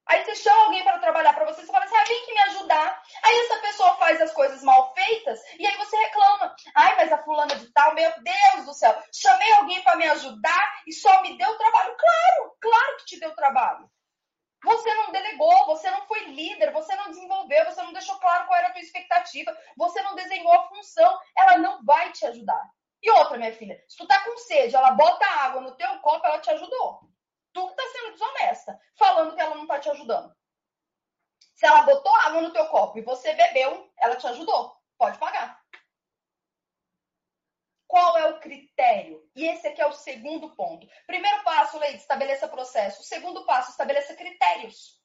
[0.05, 2.41] Aí você chama alguém para trabalhar para você, você fala assim, ah, vem que me
[2.41, 3.01] ajudar.
[3.23, 6.53] Aí essa pessoa faz as coisas mal feitas e aí você reclama.
[6.75, 10.83] Ai, mas a fulana de tal, meu Deus do céu, chamei alguém para me ajudar
[10.85, 11.95] e só me deu trabalho.
[11.95, 13.89] Claro, claro que te deu trabalho.
[14.63, 18.57] Você não delegou, você não foi líder, você não desenvolveu, você não deixou claro qual
[18.57, 22.63] era a tua expectativa, você não desenhou a função, ela não vai te ajudar.
[23.01, 26.25] E outra, minha filha, se tu tá com sede, ela bota água no teu copo,
[26.25, 27.01] ela te ajudou.
[27.51, 30.33] Tu que tá sendo desonesta, falando que ela não tá te ajudando.
[31.55, 34.75] Se ela botou água no teu copo e você bebeu, ela te ajudou.
[34.97, 35.62] Pode pagar.
[37.93, 39.23] Qual é o critério?
[39.35, 40.87] E esse aqui é o segundo ponto.
[41.05, 43.03] Primeiro passo, Leite, estabeleça processo.
[43.03, 44.99] Segundo passo, estabeleça critérios.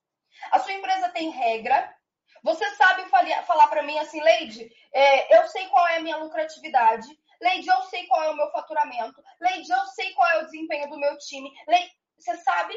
[0.50, 1.94] A sua empresa tem regra.
[2.42, 3.04] Você sabe
[3.46, 7.06] falar para mim assim, Leide, é, eu sei qual é a minha lucratividade.
[7.42, 9.22] Leide, eu sei qual é o meu faturamento.
[9.38, 11.52] Leide, eu sei qual é o desempenho do meu time.
[11.68, 12.74] Leide, você sabe?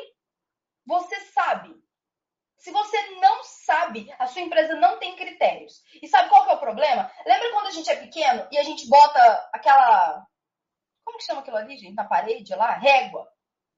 [0.88, 1.74] Você sabe.
[2.62, 5.82] Se você não sabe, a sua empresa não tem critérios.
[6.00, 7.12] E sabe qual que é o problema?
[7.26, 10.24] Lembra quando a gente é pequeno e a gente bota aquela
[11.04, 11.96] Como que chama aquilo ali, gente?
[11.96, 12.76] Na parede lá?
[12.76, 13.28] Régua.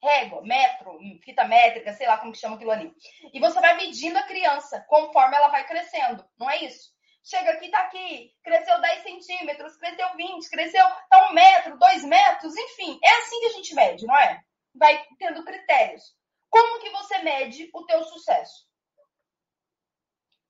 [0.01, 2.93] Régua, metro, fita métrica, sei lá como que chama aquilo ali.
[3.33, 6.91] E você vai medindo a criança conforme ela vai crescendo, não é isso?
[7.23, 12.53] Chega aqui, tá aqui, cresceu 10 centímetros, cresceu 20, cresceu, tá um metro, dois metros,
[12.53, 12.99] enfim.
[13.01, 14.41] É assim que a gente mede, não é?
[14.75, 16.03] Vai tendo critérios.
[16.49, 18.72] Como que você mede o teu sucesso?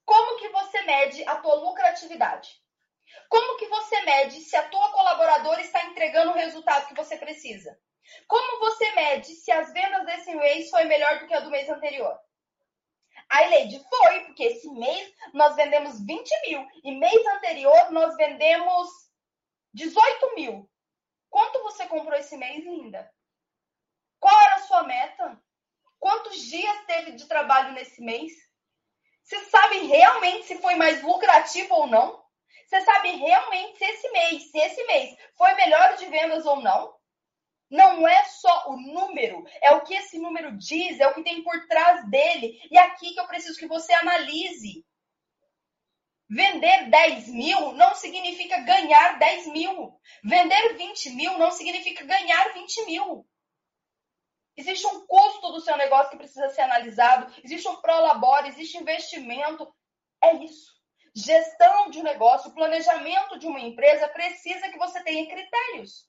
[0.05, 2.61] Como que você mede a tua lucratividade?
[3.29, 7.77] Como que você mede se a tua colaboradora está entregando o resultado que você precisa?
[8.27, 11.69] Como você mede se as vendas desse mês foi melhor do que a do mês
[11.69, 12.17] anterior?
[13.29, 18.89] Aí, Leide, foi, porque esse mês nós vendemos 20 mil e mês anterior nós vendemos
[19.73, 20.69] 18 mil.
[21.29, 23.11] Quanto você comprou esse mês, linda?
[24.19, 25.41] Qual era a sua meta?
[25.99, 28.31] Quantos dias teve de trabalho nesse mês?
[29.23, 32.21] Você sabe realmente se foi mais lucrativo ou não?
[32.67, 36.93] Você sabe realmente se esse mês, se esse mês foi melhor de vendas ou não?
[37.69, 41.43] Não é só o número, é o que esse número diz, é o que tem
[41.43, 42.59] por trás dele.
[42.69, 44.85] E aqui que eu preciso que você analise.
[46.29, 49.99] Vender 10 mil não significa ganhar 10 mil.
[50.23, 53.25] Vender 20 mil não significa ganhar 20 mil.
[54.55, 59.73] Existe um custo do seu negócio que precisa ser analisado, existe um prolabore, existe investimento.
[60.21, 60.71] É isso.
[61.15, 66.07] Gestão de um negócio, planejamento de uma empresa precisa que você tenha critérios.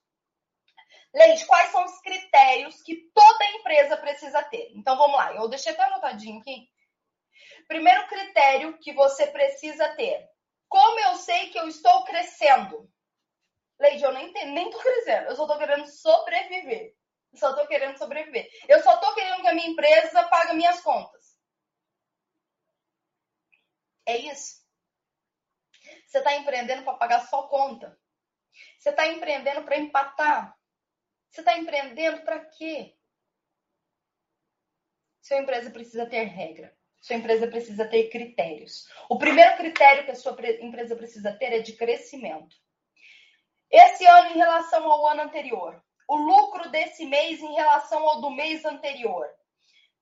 [1.14, 4.72] Leite, quais são os critérios que toda empresa precisa ter?
[4.74, 6.68] Então vamos lá, eu deixei até anotadinho aqui.
[7.68, 10.28] Primeiro critério que você precisa ter:
[10.68, 12.90] como eu sei que eu estou crescendo?
[13.78, 16.94] Leide, eu nem, nem crescendo, eu só tô querendo sobreviver.
[17.37, 18.49] Só estou querendo sobreviver.
[18.68, 21.37] Eu só estou querendo que a minha empresa pague minhas contas.
[24.07, 24.62] É isso.
[26.07, 27.99] Você está empreendendo para pagar só conta.
[28.79, 30.57] Você está empreendendo para empatar.
[31.31, 32.97] Você está empreendendo para quê?
[35.20, 36.77] Sua empresa precisa ter regra.
[37.01, 38.88] Sua empresa precisa ter critérios.
[39.09, 42.57] O primeiro critério que a sua empresa precisa ter é de crescimento.
[43.70, 48.31] Esse ano em relação ao ano anterior, o lucro desse mês em relação ao do
[48.31, 49.27] mês anterior.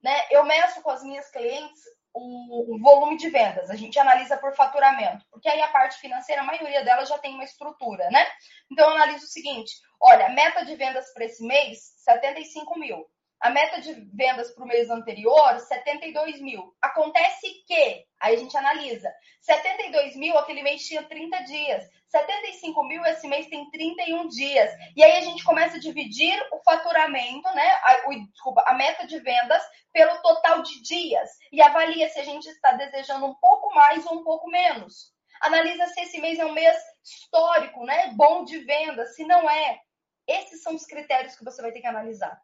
[0.03, 0.27] Né?
[0.31, 1.83] Eu meço com as minhas clientes
[2.15, 6.43] o, o, volume de vendas, a gente analisa por faturamento, porque aí a parte financeira,
[6.43, 8.27] a maioria delas já tem uma estrutura, né?
[8.71, 13.07] Então eu analiso o seguinte: olha, meta de vendas para esse mês, 75 mil.
[13.43, 16.73] A meta de vendas para o mês anterior, 72 mil.
[16.81, 21.85] Acontece que, aí a gente analisa, 72 mil, aquele mês tinha 30 dias.
[22.07, 24.71] 75 mil, esse mês tem 31 dias.
[24.95, 27.69] E aí a gente começa a dividir o faturamento, né?
[27.83, 31.29] A, o, desculpa, a meta de vendas pelo total de dias.
[31.51, 35.13] E avalia se a gente está desejando um pouco mais ou um pouco menos.
[35.41, 38.13] Analisa se esse mês é um mês histórico, né?
[38.15, 39.81] Bom de venda, se não é.
[40.29, 42.41] Esses são os critérios que você vai ter que analisar.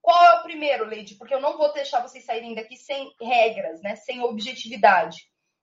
[0.00, 1.16] Qual é o primeiro, Leide?
[1.16, 3.96] Porque eu não vou deixar vocês saírem daqui sem regras, né?
[3.96, 5.16] Sem objetividade.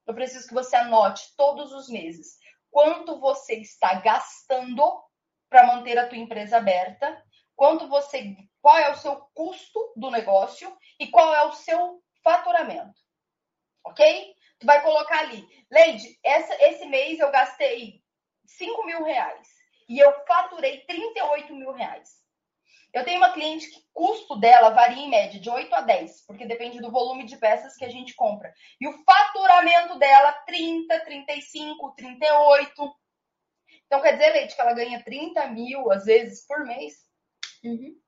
[0.06, 2.38] Eu preciso que você anote todos os meses
[2.76, 5.02] quanto você está gastando
[5.48, 10.76] para manter a tua empresa aberta, quanto você, qual é o seu custo do negócio
[11.00, 13.00] e qual é o seu faturamento.
[13.82, 14.34] Ok?
[14.58, 18.02] Tu vai colocar ali, Leide, essa, esse mês eu gastei
[18.44, 19.48] 5 mil reais
[19.88, 22.25] e eu faturei 38 mil reais.
[22.96, 26.24] Eu tenho uma cliente que o custo dela varia em média de 8 a 10,
[26.26, 28.50] porque depende do volume de peças que a gente compra.
[28.80, 32.96] E o faturamento dela, 30, 35, 38.
[33.84, 36.94] Então, quer dizer, Leite, que ela ganha 30 mil, às vezes, por mês.
[37.62, 38.00] Uhum.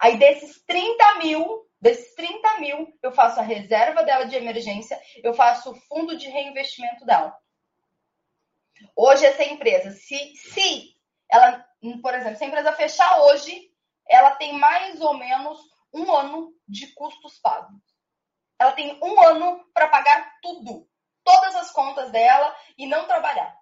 [0.00, 5.34] Aí, desses 30 mil, desses 30 mil, eu faço a reserva dela de emergência, eu
[5.34, 7.32] faço o fundo de reinvestimento dela.
[8.96, 10.96] Hoje, essa empresa, se, se
[11.30, 11.64] ela,
[12.02, 13.70] por exemplo, se a empresa fechar hoje,
[14.08, 15.58] ela tem mais ou menos
[15.92, 17.80] um ano de custos pagos.
[18.58, 20.88] Ela tem um ano para pagar tudo,
[21.24, 23.54] todas as contas dela e não trabalhar.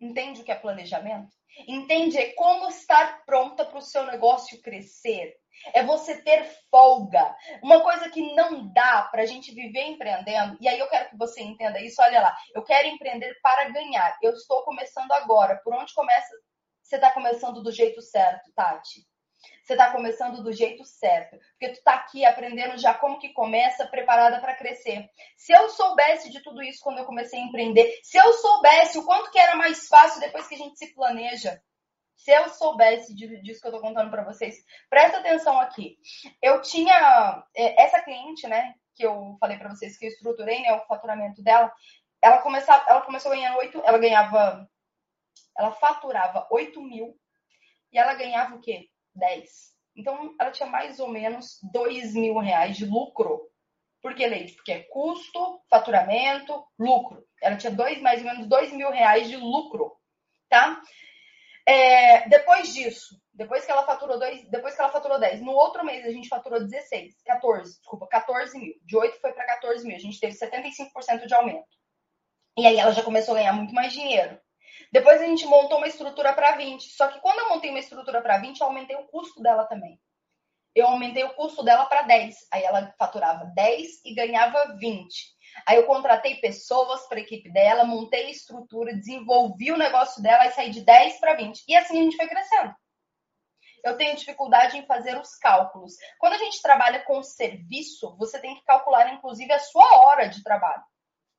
[0.00, 1.36] Entende o que é planejamento?
[1.66, 5.36] Entende como estar pronta para o seu negócio crescer.
[5.74, 7.36] É você ter folga.
[7.62, 11.18] Uma coisa que não dá para a gente viver empreendendo, e aí eu quero que
[11.18, 12.00] você entenda isso.
[12.00, 14.16] Olha lá, eu quero empreender para ganhar.
[14.22, 15.60] Eu estou começando agora.
[15.62, 16.34] Por onde começa
[16.90, 19.06] você está começando do jeito certo, Tati.
[19.62, 23.86] Você está começando do jeito certo, porque tu está aqui aprendendo já como que começa,
[23.86, 25.08] preparada para crescer.
[25.36, 29.04] Se eu soubesse de tudo isso quando eu comecei a empreender, se eu soubesse o
[29.04, 31.62] quanto que era mais fácil depois que a gente se planeja,
[32.16, 34.56] se eu soubesse disso que eu estou contando para vocês,
[34.90, 35.96] presta atenção aqui.
[36.42, 40.74] Eu tinha é, essa cliente, né, que eu falei para vocês que eu estruturei, né,
[40.74, 41.72] o faturamento dela.
[42.20, 44.68] Ela começava, ela começou ganhando oito, ela ganhava
[45.56, 47.16] ela faturava 8 mil
[47.92, 48.88] e ela ganhava o quê?
[49.14, 49.70] 10.
[49.96, 53.50] Então, ela tinha mais ou menos 2 mil reais de lucro.
[54.00, 54.54] Por que, Leide?
[54.54, 57.22] Porque é custo, faturamento, lucro.
[57.42, 59.94] Ela tinha dois, mais ou menos 2 mil reais de lucro,
[60.48, 60.80] tá?
[61.66, 65.84] É, depois disso, depois que ela faturou dois, depois que ela faturou 10, no outro
[65.84, 68.74] mês a gente faturou 16, 14, desculpa, 14 mil.
[68.84, 69.96] De 8 foi para 14 mil.
[69.96, 71.68] A gente teve 75% de aumento.
[72.58, 74.38] E aí ela já começou a ganhar muito mais dinheiro.
[74.92, 76.90] Depois a gente montou uma estrutura para 20.
[76.90, 80.00] Só que quando eu montei uma estrutura para 20, eu aumentei o custo dela também.
[80.74, 82.48] Eu aumentei o custo dela para 10.
[82.52, 85.40] Aí ela faturava 10 e ganhava 20.
[85.66, 90.46] Aí eu contratei pessoas para a equipe dela, montei a estrutura, desenvolvi o negócio dela
[90.46, 91.64] e saí de 10 para 20.
[91.66, 92.74] E assim a gente foi crescendo.
[93.82, 95.94] Eu tenho dificuldade em fazer os cálculos.
[96.18, 100.42] Quando a gente trabalha com serviço, você tem que calcular, inclusive, a sua hora de
[100.42, 100.82] trabalho.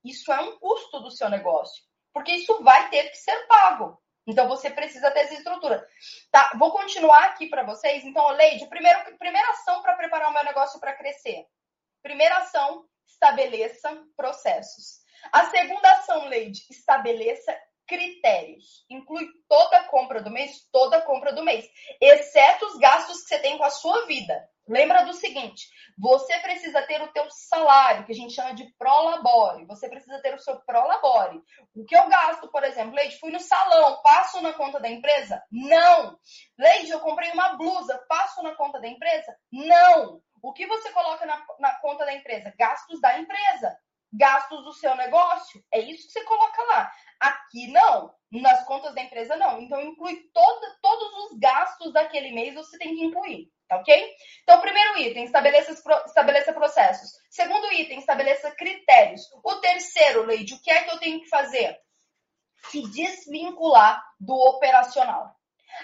[0.03, 4.01] Isso é um custo do seu negócio, porque isso vai ter que ser pago.
[4.27, 5.85] Então você precisa ter essa estrutura.
[6.31, 8.03] Tá, vou continuar aqui para vocês.
[8.03, 11.45] Então, Leide, primeiro, primeira ação para preparar o meu negócio para crescer.
[12.03, 15.01] Primeira ação, estabeleça processos.
[15.31, 17.55] A segunda ação, Leide, estabeleça
[17.87, 18.85] critérios.
[18.89, 21.69] Inclui toda compra do mês, toda compra do mês,
[21.99, 24.47] exceto os gastos que você tem com a sua vida.
[24.71, 29.65] Lembra do seguinte, você precisa ter o teu salário, que a gente chama de prolabore.
[29.65, 31.41] Você precisa ter o seu prolabore.
[31.75, 35.43] O que eu gasto, por exemplo, Leide, fui no salão, passo na conta da empresa?
[35.51, 36.17] Não.
[36.57, 39.35] Leide, eu comprei uma blusa, passo na conta da empresa?
[39.51, 40.21] Não.
[40.41, 42.53] O que você coloca na, na conta da empresa?
[42.57, 43.77] Gastos da empresa
[44.13, 45.63] gastos do seu negócio.
[45.71, 46.91] É isso que você coloca lá.
[47.19, 49.61] Aqui não, nas contas da empresa não.
[49.61, 54.15] Então inclui todo, todos os gastos daquele mês, você tem que incluir, tá ok?
[54.43, 55.71] Então, primeiro item, estabeleça,
[56.05, 57.11] estabeleça processos.
[57.29, 59.21] Segundo item, estabeleça critérios.
[59.41, 61.79] O terceiro, Leide, o que é que eu tenho que fazer?
[62.69, 65.33] Se desvincular do operacional.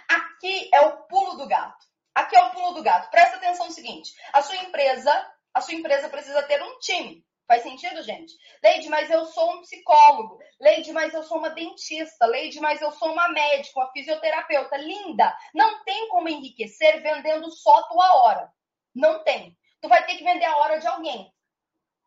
[0.10, 1.86] Aqui é o pulo do gato.
[2.14, 3.10] Aqui é o pulo do gato.
[3.10, 7.26] Presta atenção no seguinte: a sua empresa, a sua empresa precisa ter um time.
[7.48, 8.36] Faz sentido, gente?
[8.62, 10.38] Leide, mas eu sou um psicólogo.
[10.60, 12.26] Leide, mas eu sou uma dentista.
[12.26, 14.76] Leide, mas eu sou uma médica, uma fisioterapeuta.
[14.76, 15.36] Linda!
[15.54, 18.52] Não tem como enriquecer vendendo só tua hora.
[18.94, 19.58] Não tem.
[19.82, 21.32] Tu vai ter que vender a hora de alguém.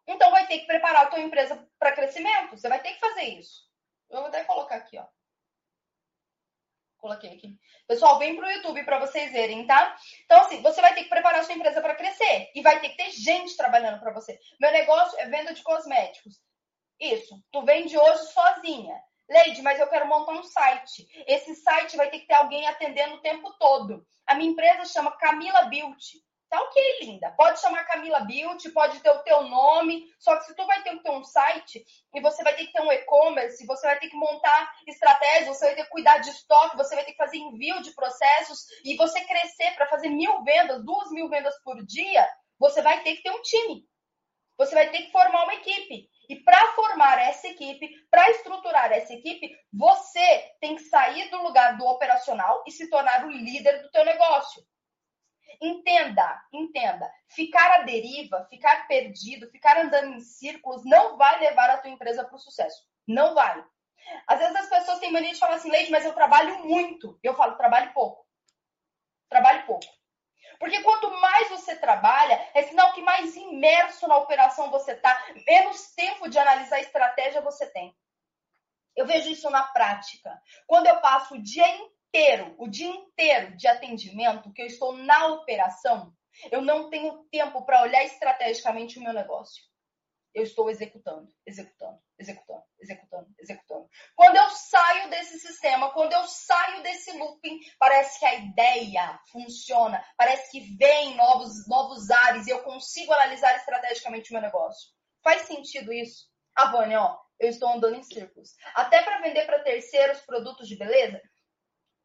[0.06, 2.58] Então vai ter que preparar a tua empresa para crescimento.
[2.58, 3.62] Você vai ter que fazer isso.
[4.10, 5.06] Eu vou até colocar aqui, ó.
[7.00, 7.56] Coloquei aqui.
[7.88, 9.96] Pessoal, vem para o YouTube para vocês verem, tá?
[10.24, 12.50] Então, assim, você vai ter que preparar a sua empresa para crescer.
[12.54, 14.38] E vai ter que ter gente trabalhando para você.
[14.60, 16.38] Meu negócio é venda de cosméticos.
[17.00, 17.42] Isso.
[17.50, 18.94] Tu vende hoje sozinha.
[19.28, 21.06] Leide, mas eu quero montar um site.
[21.26, 24.04] Esse site vai ter que ter alguém atendendo o tempo todo.
[24.26, 26.18] A minha empresa chama Camila Beauty.
[26.50, 27.30] Tá ok, linda.
[27.36, 30.96] Pode chamar Camila Beauty, pode ter o teu nome, só que se tu vai ter
[30.96, 34.08] que ter um site e você vai ter que ter um e-commerce, você vai ter
[34.08, 37.36] que montar estratégias, você vai ter que cuidar de estoque, você vai ter que fazer
[37.36, 42.28] envio de processos e você crescer para fazer mil vendas, duas mil vendas por dia,
[42.58, 43.88] você vai ter que ter um time.
[44.58, 46.10] Você vai ter que formar uma equipe.
[46.28, 51.78] E para formar essa equipe, para estruturar essa equipe, você tem que sair do lugar
[51.78, 54.62] do operacional e se tornar o líder do teu negócio.
[55.60, 57.10] Entenda, entenda.
[57.28, 62.24] Ficar à deriva, ficar perdido, ficar andando em círculos não vai levar a tua empresa
[62.24, 62.82] para o sucesso.
[63.06, 63.64] Não vai.
[64.26, 67.18] Às vezes as pessoas têm mania de falar assim, Leite, mas eu trabalho muito.
[67.22, 68.26] Eu falo, trabalhe pouco.
[69.28, 69.86] Trabalhe pouco.
[70.58, 75.94] Porque quanto mais você trabalha, é sinal que mais imerso na operação você está, menos
[75.94, 77.96] tempo de analisar a estratégia você tem.
[78.96, 80.38] Eu vejo isso na prática.
[80.66, 84.96] Quando eu passo o dia inteiro inteiro, o dia inteiro de atendimento, que eu estou
[84.96, 86.12] na operação,
[86.50, 89.62] eu não tenho tempo para olhar estrategicamente o meu negócio.
[90.32, 93.88] Eu estou executando, executando, executando, executando, executando.
[94.14, 100.04] Quando eu saio desse sistema, quando eu saio desse looping, parece que a ideia funciona,
[100.16, 104.90] parece que vem novos, novos ares e eu consigo analisar estrategicamente o meu negócio.
[105.22, 106.30] Faz sentido isso?
[106.56, 108.54] A ah, Vânia, ó, eu estou andando em círculos.
[108.74, 111.20] Até para vender para terceiros produtos de beleza,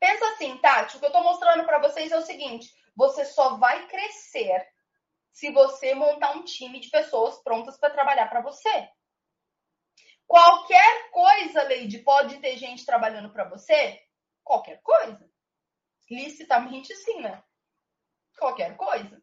[0.05, 3.57] Pensa assim, Tati, o que eu estou mostrando para vocês é o seguinte: você só
[3.57, 4.63] vai crescer
[5.31, 8.87] se você montar um time de pessoas prontas para trabalhar para você.
[10.27, 13.99] Qualquer coisa, Leide, pode ter gente trabalhando para você?
[14.43, 15.27] Qualquer coisa.
[16.07, 17.43] Licitamente sim, né?
[18.37, 19.19] Qualquer coisa.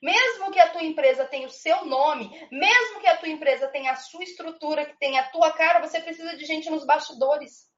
[0.00, 3.90] Mesmo que a tua empresa tenha o seu nome, mesmo que a tua empresa tenha
[3.90, 7.71] a sua estrutura, que tenha a tua cara, você precisa de gente nos bastidores.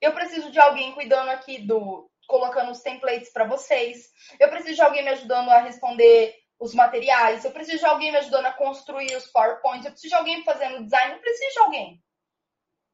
[0.00, 2.10] Eu preciso de alguém cuidando aqui do.
[2.26, 4.08] colocando os templates para vocês.
[4.38, 7.44] Eu preciso de alguém me ajudando a responder os materiais.
[7.44, 9.86] Eu preciso de alguém me ajudando a construir os PowerPoints.
[9.86, 11.14] Eu preciso de alguém fazendo design.
[11.14, 12.02] Eu preciso de alguém.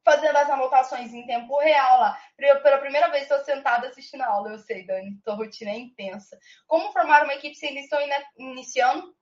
[0.05, 2.19] fazendo as anotações em tempo real lá.
[2.37, 6.39] Pela primeira vez estou sentada assistindo a aula, eu sei, Dani, sua rotina é intensa.
[6.67, 7.99] Como formar uma equipe se eles estão
[8.37, 9.15] iniciando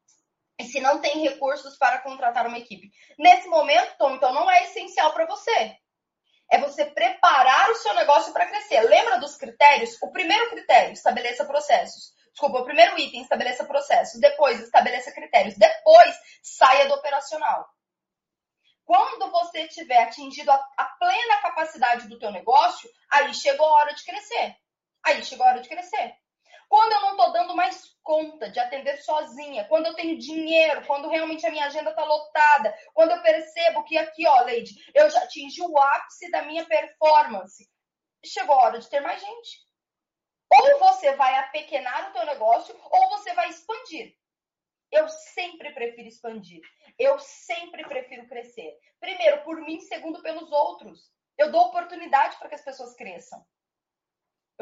[0.59, 2.91] e se não tem recursos para contratar uma equipe?
[3.19, 5.77] Nesse momento, Tom, então não é essencial para você.
[6.53, 8.83] É você preparar o seu negócio para crescer.
[8.83, 9.97] Lembra dos critérios?
[10.03, 12.13] O primeiro critério, estabeleça processos.
[12.31, 14.21] Desculpa, o primeiro item, estabeleça processos.
[14.21, 15.57] Depois, estabeleça critérios.
[15.57, 17.67] Depois, saia do operacional.
[18.85, 23.95] Quando você tiver atingido a, a plena capacidade do teu negócio, aí chegou a hora
[23.95, 24.55] de crescer.
[25.03, 26.15] Aí chegou a hora de crescer.
[26.73, 31.07] Quando eu não estou dando mais conta de atender sozinha, quando eu tenho dinheiro, quando
[31.11, 35.23] realmente a minha agenda está lotada, quando eu percebo que aqui, ó, Lady, eu já
[35.23, 37.71] atingi o ápice da minha performance,
[38.25, 39.67] chegou a hora de ter mais gente.
[40.51, 44.17] Ou você vai apequenar o teu negócio, ou você vai expandir.
[44.91, 46.63] Eu sempre prefiro expandir.
[46.99, 48.75] Eu sempre prefiro crescer.
[48.99, 51.13] Primeiro, por mim, segundo, pelos outros.
[51.37, 53.45] Eu dou oportunidade para que as pessoas cresçam.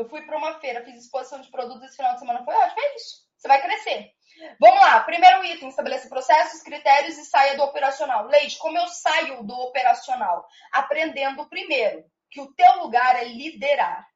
[0.01, 2.43] Eu fui para uma feira, fiz exposição de produtos esse final de semana.
[2.43, 3.17] Foi ótimo, é isso.
[3.37, 4.11] Você vai crescer.
[4.59, 5.01] Vamos lá.
[5.01, 8.27] Primeiro item: estabeleça processos, critérios e saia do operacional.
[8.27, 10.47] Leite, como eu saio do operacional?
[10.73, 14.07] Aprendendo primeiro que o teu lugar é liderar.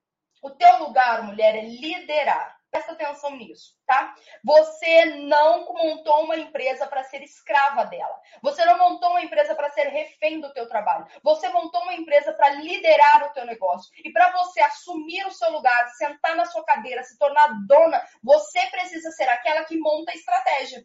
[0.43, 2.57] O teu lugar, mulher, é liderar.
[2.75, 4.17] Presta atenção nisso, tá?
[4.43, 8.21] Você não montou uma empresa para ser escrava dela.
[8.43, 11.07] Você não montou uma empresa para ser refém do teu trabalho.
[11.23, 13.93] Você montou uma empresa para liderar o teu negócio.
[14.05, 18.67] E para você assumir o seu lugar, sentar na sua cadeira, se tornar dona, você
[18.67, 20.85] precisa ser aquela que monta a estratégia.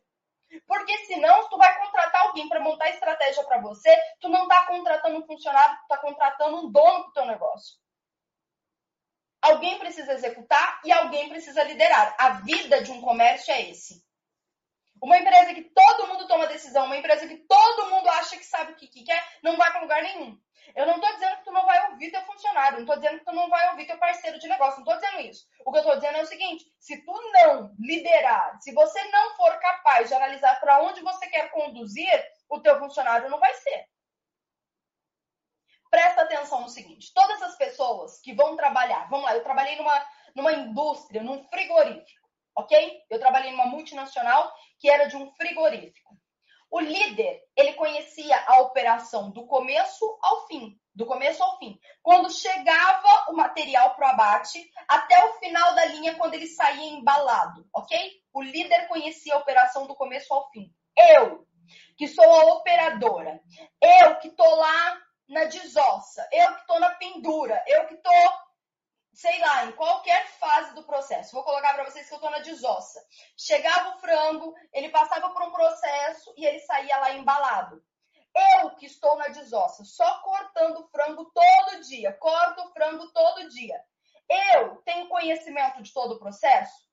[0.68, 4.68] Porque senão, tu vai contratar alguém para montar a estratégia para você, tu não está
[4.68, 7.80] contratando um funcionário, tu está contratando um dono do teu negócio.
[9.42, 12.16] Alguém precisa executar e alguém precisa liderar.
[12.20, 14.04] A vida de um comércio é esse.
[15.02, 18.74] Uma empresa que todo mundo toma decisão, uma empresa que todo mundo acha que sabe
[18.74, 20.38] o que, que quer, não vai para lugar nenhum.
[20.76, 23.26] Eu não estou dizendo que tu não vai ouvir teu funcionário, não estou dizendo que
[23.26, 25.48] tu não vai ouvir teu parceiro de negócio, não estou dizendo isso.
[25.66, 29.36] O que eu estou dizendo é o seguinte: se tu não liderar, se você não
[29.36, 33.86] for capaz de analisar para onde você quer conduzir, o teu funcionário não vai ser
[35.90, 40.06] presta atenção no seguinte: todas as pessoas que vão trabalhar, vamos lá, eu trabalhei numa,
[40.36, 43.02] numa indústria, num frigorífico, ok?
[43.10, 46.18] Eu trabalhei numa multinacional que era de um frigorífico.
[46.72, 51.80] O líder, ele conhecia a operação do começo ao fim, do começo ao fim.
[52.04, 56.92] Quando chegava o material para o abate, até o final da linha, quando ele saía
[56.92, 57.98] embalado, ok?
[58.32, 60.72] O líder conhecia a operação do começo ao fim.
[60.96, 61.48] Eu,
[61.98, 63.42] que sou a operadora,
[63.82, 68.34] eu que estou lá na desossa, eu que estou na pendura, eu que estou,
[69.14, 71.34] sei lá, em qualquer fase do processo.
[71.34, 73.00] Vou colocar para vocês que eu estou na desossa.
[73.38, 77.82] Chegava o frango, ele passava por um processo e ele saía lá embalado.
[78.62, 83.80] Eu que estou na desossa, só cortando frango todo dia, corto o frango todo dia.
[84.52, 86.88] Eu tenho conhecimento de todo o processo?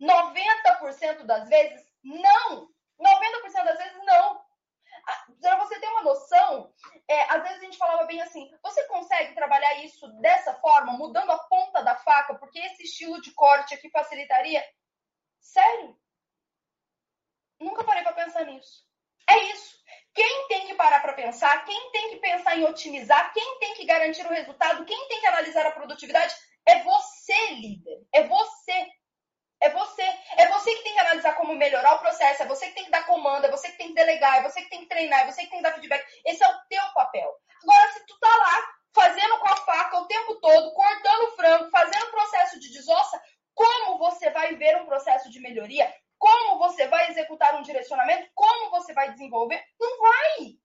[0.00, 2.68] 90% das vezes, não.
[3.00, 4.47] 90% das vezes, não.
[5.40, 6.72] Para você ter uma noção,
[7.06, 11.30] é, às vezes a gente falava bem assim: você consegue trabalhar isso dessa forma, mudando
[11.30, 14.64] a ponta da faca, porque esse estilo de corte aqui facilitaria?
[15.40, 15.96] Sério?
[17.60, 18.86] Nunca parei para pensar nisso.
[19.28, 19.78] É isso.
[20.14, 23.84] Quem tem que parar para pensar, quem tem que pensar em otimizar, quem tem que
[23.84, 26.34] garantir o resultado, quem tem que analisar a produtividade
[26.66, 28.06] é você, líder.
[28.12, 28.97] É você.
[29.60, 30.02] É você.
[30.36, 32.90] É você que tem que analisar como melhorar o processo, é você que tem que
[32.90, 35.32] dar comando, é você que tem que delegar, é você que tem que treinar, é
[35.32, 36.04] você que tem que dar feedback.
[36.24, 37.34] Esse é o teu papel.
[37.62, 42.10] Agora, se tu tá lá fazendo com a faca o tempo todo, cortando frango, fazendo
[42.10, 43.20] processo de desossa,
[43.54, 45.92] como você vai ver um processo de melhoria?
[46.18, 48.28] Como você vai executar um direcionamento?
[48.34, 49.62] Como você vai desenvolver?
[49.78, 50.56] Não vai!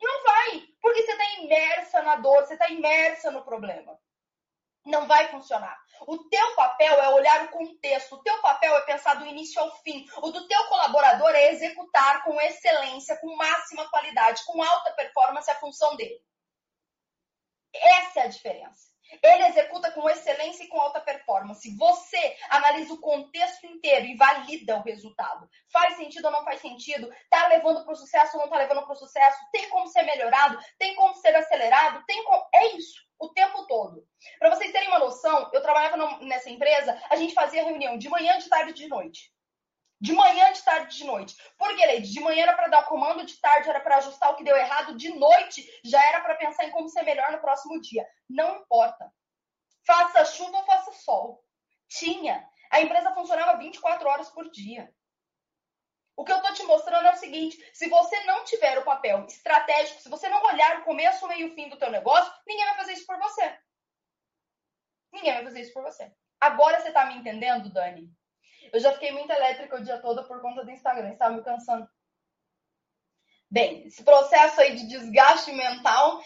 [0.00, 0.62] Não vai!
[0.80, 3.98] Porque você está imersa na dor, você está imersa no problema
[4.86, 5.76] não vai funcionar.
[6.06, 9.76] O teu papel é olhar o contexto, o teu papel é pensar do início ao
[9.82, 10.06] fim.
[10.18, 15.56] O do teu colaborador é executar com excelência, com máxima qualidade, com alta performance a
[15.56, 16.20] função dele.
[17.74, 18.95] Essa é a diferença.
[19.22, 21.76] Ele executa com excelência e com alta performance.
[21.76, 25.48] Você analisa o contexto inteiro e valida o resultado.
[25.72, 27.10] Faz sentido ou não faz sentido?
[27.30, 29.38] Tá levando para o sucesso ou não tá levando para o sucesso?
[29.52, 30.58] Tem como ser melhorado?
[30.78, 32.04] Tem como ser acelerado?
[32.06, 32.46] Tem como...
[32.54, 34.06] É isso o tempo todo.
[34.38, 38.38] Para vocês terem uma noção, eu trabalhava nessa empresa, a gente fazia reunião de manhã,
[38.38, 39.32] de tarde e de noite.
[40.00, 41.36] De manhã, de tarde, de noite.
[41.56, 42.12] Por que, Leide?
[42.12, 44.56] De manhã era para dar o comando, de tarde era para ajustar o que deu
[44.56, 48.06] errado, de noite já era para pensar em como ser melhor no próximo dia.
[48.28, 49.10] Não importa.
[49.86, 51.42] Faça chuva ou faça sol.
[51.88, 52.46] Tinha.
[52.70, 54.92] A empresa funcionava 24 horas por dia.
[56.16, 59.24] O que eu tô te mostrando é o seguinte: se você não tiver o papel
[59.26, 62.32] estratégico, se você não olhar o começo, o meio e o fim do teu negócio,
[62.46, 63.58] ninguém vai fazer isso por você.
[65.12, 66.10] Ninguém vai fazer isso por você.
[66.40, 68.10] Agora você tá me entendendo, Dani?
[68.72, 71.88] Eu já fiquei muito elétrica o dia todo por conta do Instagram, estava me cansando.
[73.50, 76.20] Bem, esse processo aí de desgaste mental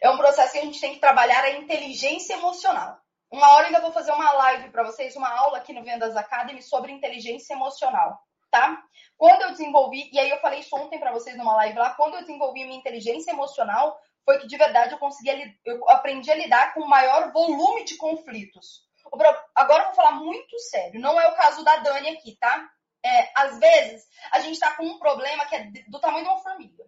[0.00, 2.98] é um processo que a gente tem que trabalhar a inteligência emocional.
[3.30, 6.62] Uma hora ainda vou fazer uma live para vocês, uma aula aqui no Vendas Academy
[6.62, 8.18] sobre inteligência emocional,
[8.50, 8.82] tá?
[9.16, 12.14] Quando eu desenvolvi, e aí eu falei isso ontem para vocês numa live lá, quando
[12.14, 15.30] eu desenvolvi minha inteligência emocional, foi que de verdade eu consegui,
[15.64, 18.85] eu aprendi a lidar com maior volume de conflitos.
[19.54, 22.70] Agora eu vou falar muito sério, não é o caso da Dani aqui, tá?
[23.04, 26.42] É, às vezes a gente está com um problema que é do tamanho de uma
[26.42, 26.84] formiga.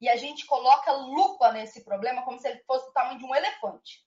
[0.00, 3.34] E a gente coloca lupa nesse problema como se ele fosse do tamanho de um
[3.34, 4.04] elefante.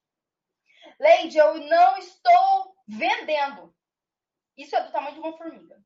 [0.99, 3.73] Leide, eu não estou vendendo.
[4.55, 5.79] Isso é do tamanho de uma formiga.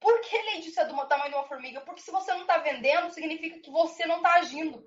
[0.00, 1.80] Por que, Leide, isso é do tamanho de uma formiga?
[1.80, 4.84] Porque se você não está vendendo, significa que você não está agindo.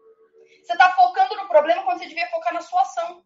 [0.63, 3.25] Você está focando no problema quando você devia focar na sua ação.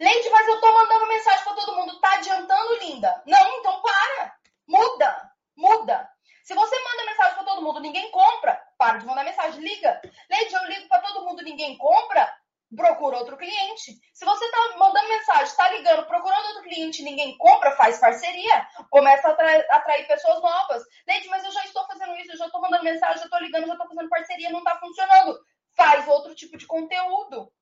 [0.00, 2.00] Leide, mas eu estou mandando mensagem para todo mundo.
[2.00, 3.22] Tá adiantando, linda?
[3.26, 4.34] Não, então para.
[4.66, 5.32] Muda.
[5.56, 6.08] Muda.
[6.44, 10.00] Se você manda mensagem para todo mundo, ninguém compra, para de mandar mensagem, liga.
[10.28, 12.34] Leide, eu ligo para todo mundo, ninguém compra,
[12.76, 13.92] procura outro cliente.
[14.12, 19.28] Se você está mandando mensagem, está ligando, procurando outro cliente, ninguém compra, faz parceria, começa
[19.28, 20.82] a atrair, atrair pessoas novas.
[21.06, 23.66] Leide, mas eu já estou fazendo isso, eu já estou mandando mensagem, já estou ligando,
[23.66, 25.38] já estou fazendo parceria, não está funcionando.
[25.76, 27.52] Faz outro tipo de conteúdo.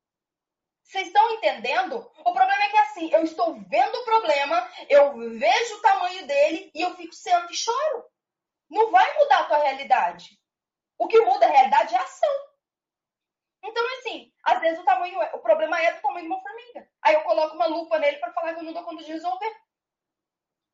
[0.90, 1.98] Vocês estão entendendo?
[2.18, 6.68] O problema é que assim, eu estou vendo o problema, eu vejo o tamanho dele
[6.74, 8.06] e eu fico sendo e choro.
[8.68, 10.36] Não vai mudar a tua realidade.
[10.98, 12.36] O que muda a realidade é a ação.
[13.62, 16.88] Então, assim, às vezes o tamanho, é, o problema é do tamanho de uma formiga.
[17.02, 19.56] Aí eu coloco uma lupa nele para falar que eu não dou conta de resolver.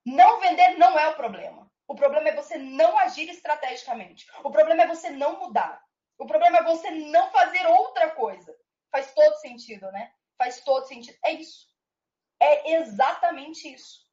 [0.06, 1.70] Não vender não é o problema.
[1.86, 4.26] O problema é você não agir estrategicamente.
[4.42, 5.84] O problema é você não mudar.
[6.16, 8.56] O problema é você não fazer outra coisa.
[8.96, 10.10] Faz todo sentido, né?
[10.38, 11.18] Faz todo sentido.
[11.22, 11.66] É isso.
[12.40, 14.06] É exatamente isso.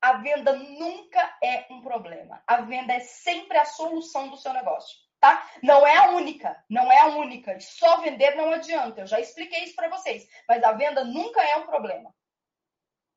[0.00, 2.40] A venda nunca é um problema.
[2.46, 5.50] A venda é sempre a solução do seu negócio, tá?
[5.64, 7.58] Não é a única, não é a única.
[7.58, 9.00] Só vender não adianta.
[9.00, 12.14] Eu já expliquei isso para vocês, mas a venda nunca é um problema.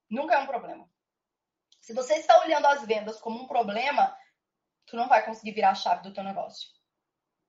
[0.09, 0.89] Nunca é um problema.
[1.79, 4.17] Se você está olhando as vendas como um problema,
[4.87, 6.78] tu não vai conseguir virar a chave do teu negócio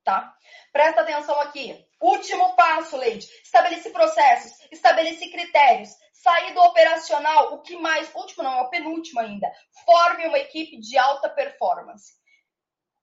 [0.04, 0.34] tá?
[0.72, 1.86] Presta atenção aqui.
[2.00, 3.26] Último passo, Leide.
[3.42, 8.12] Estabelece processos, estabelece critérios, sair do operacional, o que mais?
[8.14, 9.50] Último não, é o penúltimo ainda.
[9.84, 12.12] Forme uma equipe de alta performance.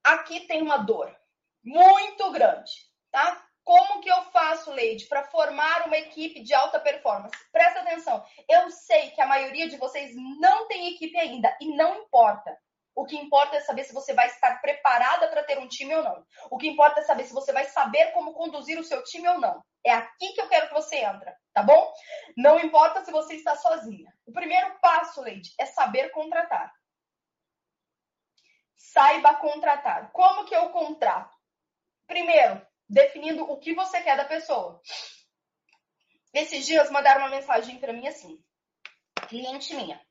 [0.04, 1.16] Aqui tem uma dor
[1.64, 2.72] muito grande,
[3.12, 3.44] tá?
[3.64, 7.36] Como que eu faço, Leide, para formar uma equipe de alta performance?
[7.52, 8.26] Presta atenção.
[8.48, 12.58] Eu sei que a maioria de vocês não tem equipe ainda e não importa.
[12.98, 16.04] O que importa é saber se você vai estar preparada para ter um time ou
[16.04, 16.26] não.
[16.50, 19.40] O que importa é saber se você vai saber como conduzir o seu time ou
[19.40, 19.64] não.
[19.86, 21.94] É aqui que eu quero que você entra, tá bom?
[22.36, 24.12] Não importa se você está sozinha.
[24.26, 26.74] O primeiro passo, Leide, é saber contratar.
[28.76, 30.12] Saiba contratar.
[30.12, 31.38] Como que eu contrato?
[32.08, 34.82] Primeiro, definindo o que você quer da pessoa.
[36.34, 38.44] Esses dias mandaram uma mensagem para mim assim:
[39.30, 40.02] cliente minha,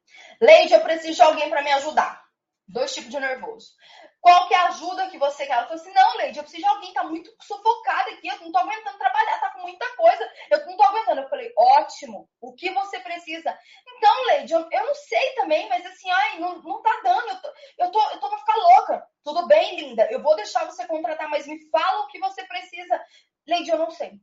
[0.40, 2.25] Leide, eu preciso de alguém para me ajudar.
[2.68, 3.72] Dois tipos de nervoso.
[4.20, 5.52] Qual que é a ajuda que você quer?
[5.52, 8.50] Ela falou assim, não, Leide, eu preciso de alguém, tá muito sufocada aqui, eu não
[8.50, 11.20] tô aguentando trabalhar, tá com muita coisa, eu não tô aguentando.
[11.20, 13.56] Eu falei, ótimo, o que você precisa?
[13.86, 17.40] Então, Leide, eu, eu não sei também, mas assim, ai, não, não tá dando, eu
[17.40, 17.48] tô,
[17.78, 19.08] eu, tô, eu tô pra ficar louca.
[19.22, 23.00] Tudo bem, linda, eu vou deixar você contratar, mas me fala o que você precisa.
[23.46, 24.20] Leide, eu não sei.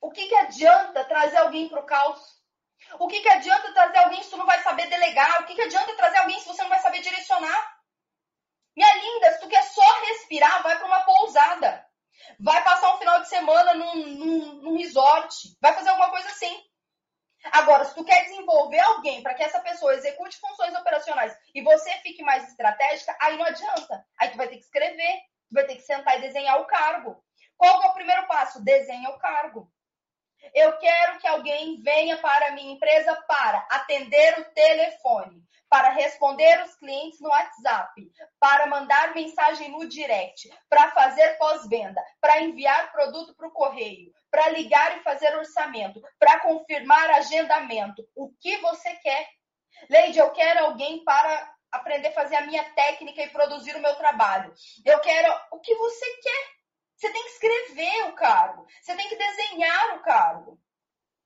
[0.00, 2.41] O que, que adianta trazer alguém pro caos?
[2.98, 5.42] O que, que adianta trazer alguém se tu não vai saber delegar?
[5.42, 7.78] O que, que adianta trazer alguém se você não vai saber direcionar?
[8.76, 11.86] Minha linda, se tu quer só respirar, vai para uma pousada.
[12.40, 15.34] Vai passar um final de semana num, num, num resort.
[15.60, 16.54] Vai fazer alguma coisa assim.
[17.50, 21.90] Agora, se tu quer desenvolver alguém para que essa pessoa execute funções operacionais e você
[21.98, 24.04] fique mais estratégica, aí não adianta.
[24.20, 27.22] Aí tu vai ter que escrever, tu vai ter que sentar e desenhar o cargo.
[27.56, 28.62] Qual é o primeiro passo?
[28.62, 29.71] Desenha o cargo.
[30.54, 36.62] Eu quero que alguém venha para a minha empresa para atender o telefone, para responder
[36.64, 43.34] os clientes no WhatsApp, para mandar mensagem no direct, para fazer pós-venda, para enviar produto
[43.34, 48.06] para o correio, para ligar e fazer orçamento, para confirmar agendamento.
[48.14, 49.28] O que você quer?
[49.88, 53.94] Leide, eu quero alguém para aprender a fazer a minha técnica e produzir o meu
[53.96, 54.52] trabalho.
[54.84, 56.61] Eu quero o que você quer.
[57.02, 58.64] Você tem que escrever o cargo.
[58.80, 60.56] Você tem que desenhar o cargo.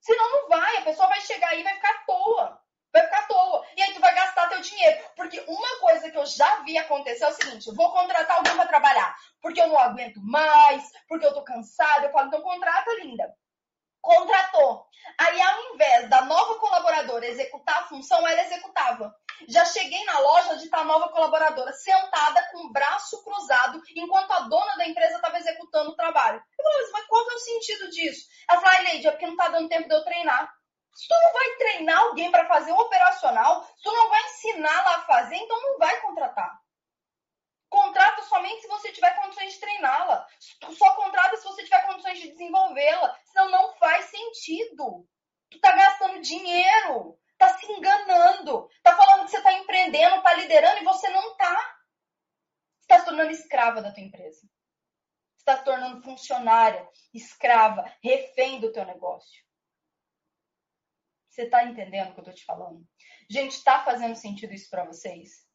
[0.01, 0.77] Senão não vai.
[0.77, 2.61] A pessoa vai chegar aí e vai ficar à toa.
[2.91, 3.67] Vai ficar à toa.
[3.77, 5.07] E aí tu vai gastar teu dinheiro.
[5.15, 8.55] Porque uma coisa que eu já vi acontecer é o seguinte: eu vou contratar alguém
[8.55, 9.15] para trabalhar.
[9.39, 12.07] Porque eu não aguento mais, porque eu tô cansada.
[12.07, 13.31] Eu falo, então contrata, linda.
[14.07, 14.87] Contratou.
[15.19, 19.13] Aí, ao invés da nova colaboradora executar a função, ela executava.
[19.49, 24.39] Já cheguei na loja de estar nova colaboradora sentada com o braço cruzado enquanto a
[24.47, 26.41] dona da empresa estava executando o trabalho.
[26.57, 28.29] Eu falei, mas qual é o sentido disso?
[28.49, 30.53] Ela falou, ai, Leide, é porque não está dando tempo de eu treinar.
[30.95, 34.85] Se tu não vai treinar alguém para fazer o operacional, se tu não vai ensinar
[34.85, 36.57] lá a fazer, então não vai contratar.
[37.69, 40.27] Contrata somente se você tiver condições de treiná-la.
[40.77, 43.17] Só contrata se você tiver condições de desenvolvê-la.
[43.25, 45.07] Senão não faz sentido.
[45.49, 50.81] Tu tá gastando dinheiro, tá se enganando, tá falando que você tá empreendendo, tá liderando
[50.81, 51.77] e você não tá.
[52.79, 54.41] Você tá se tornando escrava da tua empresa.
[55.35, 59.45] Você tá se tornando funcionária, escrava, refém do teu negócio.
[61.29, 62.85] Você está entendendo o que eu estou te falando?
[63.29, 65.46] Gente, está fazendo sentido isso para vocês?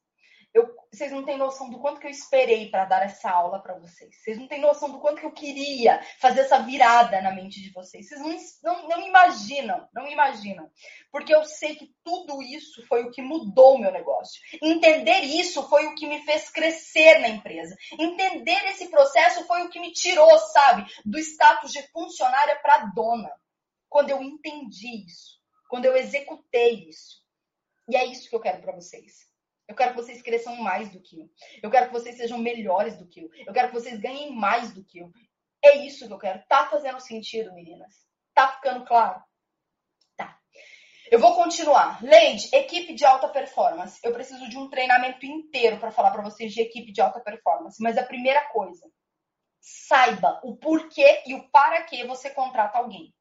[0.55, 3.79] Eu, vocês não têm noção do quanto que eu esperei para dar essa aula para
[3.79, 4.15] vocês.
[4.23, 7.73] Vocês não têm noção do quanto que eu queria fazer essa virada na mente de
[7.73, 8.09] vocês.
[8.09, 10.71] Vocês não, não, não imaginam, não imaginam.
[11.11, 14.41] Porque eu sei que tudo isso foi o que mudou o meu negócio.
[14.63, 17.75] Entender isso foi o que me fez crescer na empresa.
[17.99, 23.31] Entender esse processo foi o que me tirou, sabe, do status de funcionária para dona.
[23.89, 25.43] Quando eu entendi isso
[25.73, 27.23] quando eu executei isso.
[27.89, 29.27] E é isso que eu quero para vocês.
[29.69, 31.31] Eu quero que vocês cresçam mais do que eu.
[31.63, 33.31] Eu quero que vocês sejam melhores do que eu.
[33.47, 35.11] Eu quero que vocês ganhem mais do que eu.
[35.63, 36.43] É isso que eu quero.
[36.49, 37.95] Tá fazendo sentido, meninas?
[38.35, 39.23] Tá ficando claro?
[40.17, 40.37] Tá.
[41.11, 42.03] Eu vou continuar.
[42.03, 44.01] Leide, equipe de alta performance.
[44.03, 47.81] Eu preciso de um treinamento inteiro para falar para vocês de equipe de alta performance.
[47.81, 48.91] Mas a primeira coisa,
[49.61, 53.15] saiba o porquê e o para que você contrata alguém.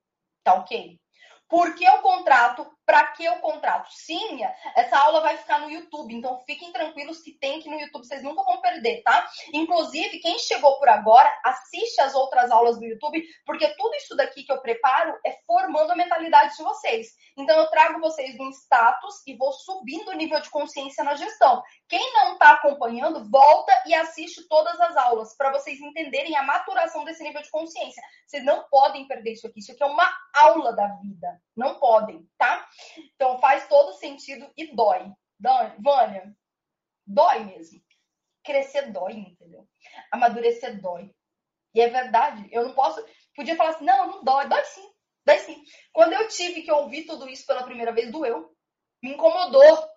[0.43, 0.99] Tá ok?
[1.47, 2.65] Por que o contrato?
[2.85, 3.89] Para que o contrato?
[3.91, 4.39] Sim,
[4.75, 8.23] essa aula vai ficar no YouTube, então fiquem tranquilos que tem aqui no YouTube, vocês
[8.23, 9.27] nunca vão perder, tá?
[9.53, 14.43] Inclusive, quem chegou por agora, assiste as outras aulas do YouTube, porque tudo isso daqui
[14.43, 17.07] que eu preparo é formando a mentalidade de vocês.
[17.37, 21.61] Então, eu trago vocês no status e vou subindo o nível de consciência na gestão.
[21.87, 27.03] Quem não está acompanhando, volta e assiste todas as aulas, para vocês entenderem a maturação
[27.03, 28.01] desse nível de consciência.
[28.27, 31.41] Vocês não podem perder isso aqui, isso aqui é uma aula da vida.
[31.55, 32.65] Não podem, tá?
[33.15, 35.11] Então faz todo sentido e dói.
[35.39, 36.35] Dói, Vânia,
[37.05, 37.81] dói mesmo.
[38.43, 39.67] Crescer dói, entendeu?
[40.11, 41.13] Amadurecer dói.
[41.73, 42.47] E é verdade.
[42.51, 43.03] Eu não posso.
[43.35, 44.47] Podia falar assim, não, não dói.
[44.47, 44.91] Dói sim.
[45.25, 45.63] Dói sim.
[45.91, 48.55] Quando eu tive que ouvir tudo isso pela primeira vez, doeu.
[49.01, 49.89] Me incomodou.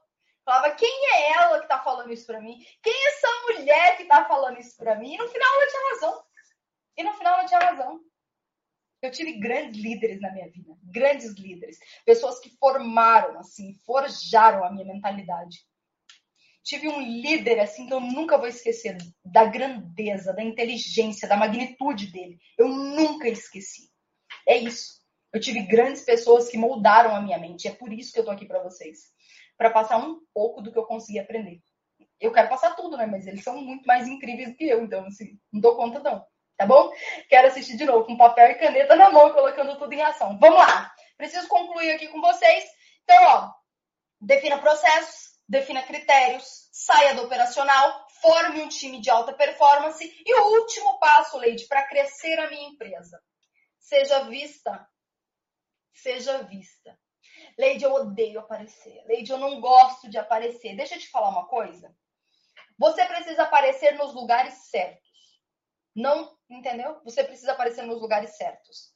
[0.45, 2.59] Falava, quem é ela que tá falando isso pra mim?
[2.83, 5.15] Quem é essa mulher que tá falando isso pra mim?
[5.15, 6.25] E no final ela tinha razão.
[6.97, 8.01] E no final ela tinha razão.
[9.05, 14.73] Eu tive grandes líderes na minha vida, grandes líderes, pessoas que formaram, assim, forjaram a
[14.73, 15.59] minha mentalidade.
[16.63, 22.07] Tive um líder, assim, que eu nunca vou esquecer, da grandeza, da inteligência, da magnitude
[22.07, 22.39] dele.
[22.57, 23.91] Eu nunca esqueci.
[24.49, 25.03] É isso.
[25.35, 27.69] Eu tive grandes pessoas que moldaram a minha mente.
[27.69, 29.13] É por isso que eu tô aqui para vocês.
[29.59, 31.61] Para passar um pouco do que eu consegui aprender.
[32.19, 33.05] Eu quero passar tudo, né?
[33.05, 34.83] Mas eles são muito mais incríveis do que eu.
[34.83, 36.25] Então, assim, não dou conta, não
[36.57, 36.93] tá bom?
[37.29, 40.39] Quero assistir de novo com papel e caneta na mão, colocando tudo em ação.
[40.39, 40.93] Vamos lá.
[41.17, 42.65] Preciso concluir aqui com vocês.
[43.03, 43.53] Então, ó,
[44.21, 50.61] defina processos, defina critérios, saia do operacional, forme um time de alta performance e o
[50.61, 53.21] último passo, Leide, para crescer a minha empresa.
[53.79, 54.89] Seja vista.
[55.93, 56.99] Seja vista.
[57.59, 59.03] Leide, eu odeio aparecer.
[59.07, 60.75] Leide, eu não gosto de aparecer.
[60.75, 61.95] Deixa eu te falar uma coisa.
[62.79, 65.14] Você precisa aparecer nos lugares certos.
[65.95, 67.01] Não, entendeu?
[67.05, 68.93] Você precisa aparecer nos lugares certos.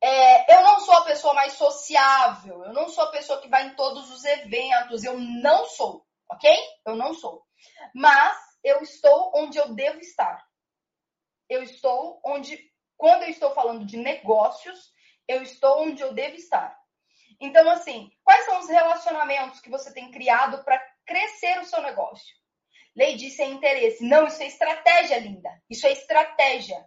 [0.00, 3.66] É, eu não sou a pessoa mais sociável, eu não sou a pessoa que vai
[3.66, 6.56] em todos os eventos, eu não sou, ok?
[6.86, 7.42] Eu não sou.
[7.94, 10.44] Mas eu estou onde eu devo estar.
[11.48, 12.58] Eu estou onde,
[12.96, 14.92] quando eu estou falando de negócios,
[15.26, 16.78] eu estou onde eu devo estar.
[17.40, 22.36] Então, assim, quais são os relacionamentos que você tem criado para crescer o seu negócio?
[22.96, 24.04] Lei disse é interesse.
[24.04, 25.50] Não, isso é estratégia, linda.
[25.68, 26.84] Isso é estratégia.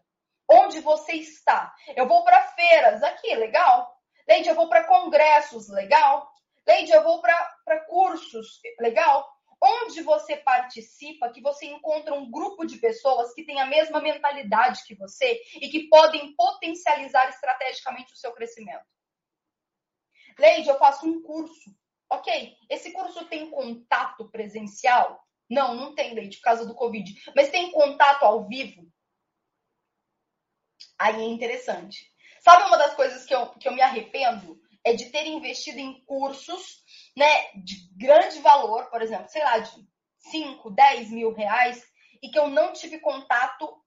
[0.50, 1.74] Onde você está?
[1.96, 3.90] Eu vou para feiras, aqui, legal.
[4.28, 6.30] Leide, eu vou para congressos, legal.
[6.68, 9.28] Leide, eu vou para cursos, legal.
[9.62, 14.84] Onde você participa, que você encontra um grupo de pessoas que têm a mesma mentalidade
[14.86, 18.86] que você e que podem potencializar estrategicamente o seu crescimento.
[20.38, 21.74] Leide, eu faço um curso.
[22.10, 25.26] Ok, esse curso tem contato presencial?
[25.52, 27.14] Não, não tem leite por causa do Covid.
[27.36, 28.90] Mas tem contato ao vivo?
[30.98, 32.10] Aí é interessante.
[32.40, 34.58] Sabe uma das coisas que eu, que eu me arrependo?
[34.82, 36.82] É de ter investido em cursos
[37.18, 39.70] né, de grande valor, por exemplo, sei lá, de
[40.32, 41.84] 5, 10 mil reais,
[42.24, 43.84] e que eu não tive contato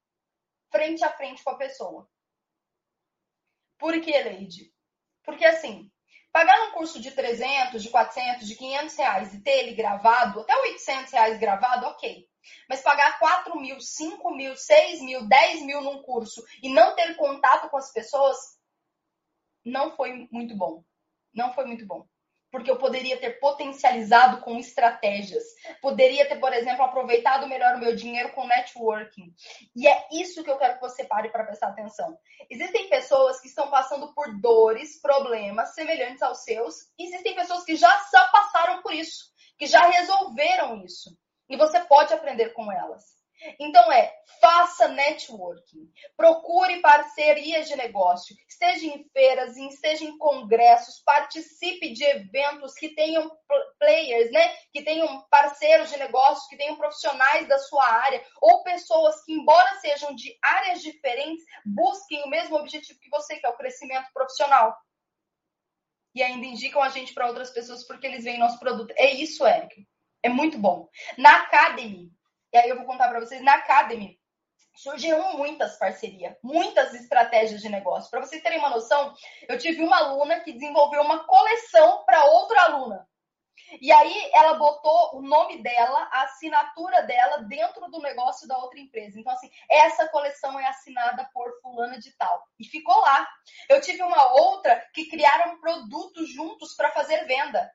[0.70, 2.08] frente a frente com a pessoa.
[3.78, 4.70] Por que, Leide?
[5.24, 5.90] Porque assim,
[6.34, 10.52] pagar um curso de 300, de 400, de 500 reais e ter ele gravado, até
[10.56, 12.28] 800 reais gravado, ok.
[12.68, 17.14] Mas pagar 4 mil, 5 mil, 6 mil, 10 mil num curso e não ter
[17.14, 18.36] contato com as pessoas,
[19.64, 20.82] não foi muito bom.
[21.32, 22.04] Não foi muito bom
[22.54, 25.42] porque eu poderia ter potencializado com estratégias,
[25.82, 29.34] poderia ter, por exemplo, aproveitado melhor o meu dinheiro com networking.
[29.74, 32.16] E é isso que eu quero que você pare para prestar atenção.
[32.48, 37.90] Existem pessoas que estão passando por dores, problemas semelhantes aos seus, existem pessoas que já
[38.30, 41.10] passaram por isso, que já resolveram isso.
[41.50, 43.13] E você pode aprender com elas.
[43.58, 51.92] Então é, faça networking, procure parcerias de negócio, esteja em feiras, esteja em congressos, participe
[51.92, 53.30] de eventos que tenham
[53.78, 54.54] players, né?
[54.72, 59.78] Que tenham parceiros de negócios, que tenham profissionais da sua área, ou pessoas que, embora
[59.80, 64.76] sejam de áreas diferentes, busquem o mesmo objetivo que você, que é o crescimento profissional.
[66.14, 68.94] E ainda indicam a gente para outras pessoas porque eles veem nosso produto.
[68.96, 69.86] É isso, Eric.
[70.22, 70.88] É muito bom.
[71.18, 72.10] Na Academy,
[72.54, 74.16] e aí eu vou contar para vocês na Academy.
[74.76, 78.08] Surgiram muitas parcerias, muitas estratégias de negócio.
[78.08, 79.12] Para vocês terem uma noção,
[79.48, 83.08] eu tive uma aluna que desenvolveu uma coleção para outra aluna.
[83.80, 88.78] E aí ela botou o nome dela, a assinatura dela dentro do negócio da outra
[88.78, 89.18] empresa.
[89.18, 92.40] Então, assim, essa coleção é assinada por fulana de tal.
[92.58, 93.28] E ficou lá.
[93.68, 97.68] Eu tive uma outra que criaram produtos juntos para fazer venda.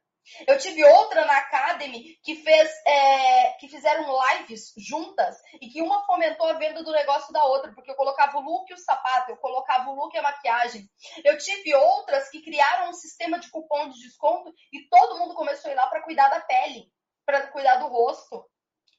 [0.47, 4.05] Eu tive outra na Academy que fez, é, que fizeram
[4.38, 8.38] lives juntas e que uma fomentou a venda do negócio da outra, porque eu colocava
[8.38, 10.89] o look e o sapato, eu colocava o look e a maquiagem.
[11.23, 15.69] Eu tive outras que criaram um sistema de cupom de desconto e todo mundo começou
[15.69, 16.91] a ir lá para cuidar da pele,
[17.25, 18.45] para cuidar do rosto.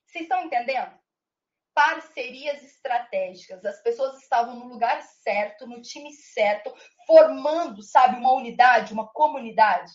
[0.07, 0.99] Vocês estão entendendo?
[1.73, 3.65] Parcerias estratégicas.
[3.65, 6.75] As pessoas estavam no lugar certo, no time certo,
[7.07, 9.93] formando, sabe, uma unidade, uma comunidade.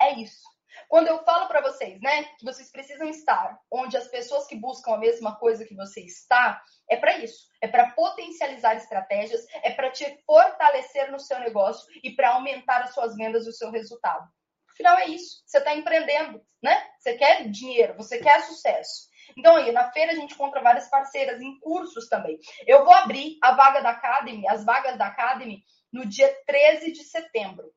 [0.00, 0.40] É isso.
[0.88, 4.94] Quando eu falo para vocês, né, que vocês precisam estar onde as pessoas que buscam
[4.94, 7.48] a mesma coisa que você está, é para isso.
[7.60, 12.94] É para potencializar estratégias, é para te fortalecer no seu negócio e para aumentar as
[12.94, 14.26] suas vendas e o seu resultado.
[14.72, 15.42] Afinal, é isso.
[15.44, 16.82] Você está empreendendo, né?
[16.98, 19.10] Você quer dinheiro, você quer sucesso.
[19.36, 22.38] Então, aí, na feira a gente encontra várias parceiras em cursos também.
[22.66, 27.04] Eu vou abrir a vaga da Academy, as vagas da Academy, no dia 13 de
[27.04, 27.70] setembro.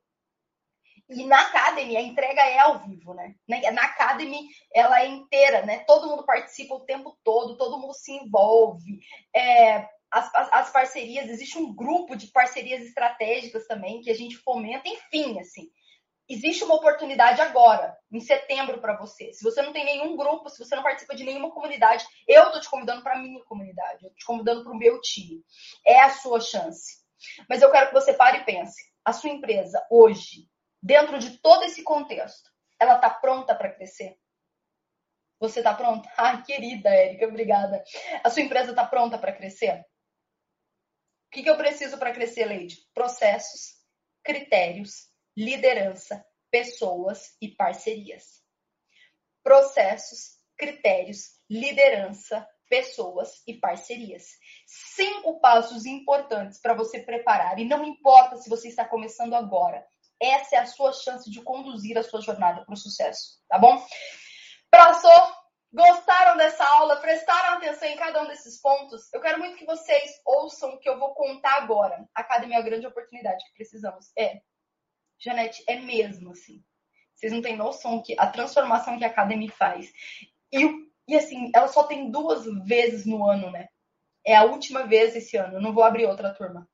[1.08, 3.34] E na Academy, a entrega é ao vivo, né?
[3.46, 5.80] Na Academy, ela é inteira, né?
[5.80, 9.00] Todo mundo participa o tempo todo, todo mundo se envolve.
[9.34, 14.36] É, as, as, as, parcerias, existe um grupo de parcerias estratégicas também que a gente
[14.38, 15.68] fomenta, enfim, assim.
[16.26, 19.30] Existe uma oportunidade agora, em setembro, para você.
[19.34, 22.60] Se você não tem nenhum grupo, se você não participa de nenhuma comunidade, eu tô
[22.60, 25.42] te convidando para a minha comunidade, eu tô te convidando para o meu time.
[25.86, 27.04] É a sua chance.
[27.46, 28.82] Mas eu quero que você pare e pense.
[29.04, 30.48] A sua empresa hoje
[30.84, 34.18] dentro de todo esse contexto, ela está pronta para crescer?
[35.40, 36.12] Você está pronta?
[36.18, 37.82] Ah, querida Érica, obrigada.
[38.22, 39.80] A sua empresa está pronta para crescer?
[39.80, 42.76] O que, que eu preciso para crescer, Leide?
[42.92, 43.78] Processos,
[44.22, 48.42] critérios, liderança, pessoas e parcerias.
[49.42, 54.28] Processos, critérios, liderança, pessoas e parcerias.
[54.66, 57.58] Cinco passos importantes para você preparar.
[57.58, 59.84] E não importa se você está começando agora,
[60.20, 63.84] essa é a sua chance de conduzir a sua jornada para o sucesso, tá bom?
[64.70, 65.34] Passou?
[65.72, 67.00] Gostaram dessa aula?
[67.00, 69.12] Prestaram atenção em cada um desses pontos?
[69.12, 72.08] Eu quero muito que vocês ouçam o que eu vou contar agora.
[72.14, 74.12] Academia é a grande oportunidade que precisamos.
[74.16, 74.40] É,
[75.18, 76.62] Janete, é mesmo assim.
[77.14, 79.92] Vocês não têm noção que a transformação que a academia faz.
[80.52, 80.64] E,
[81.08, 83.68] e assim, ela só tem duas vezes no ano, né?
[84.24, 85.54] É a última vez esse ano.
[85.54, 86.68] Eu não vou abrir outra turma.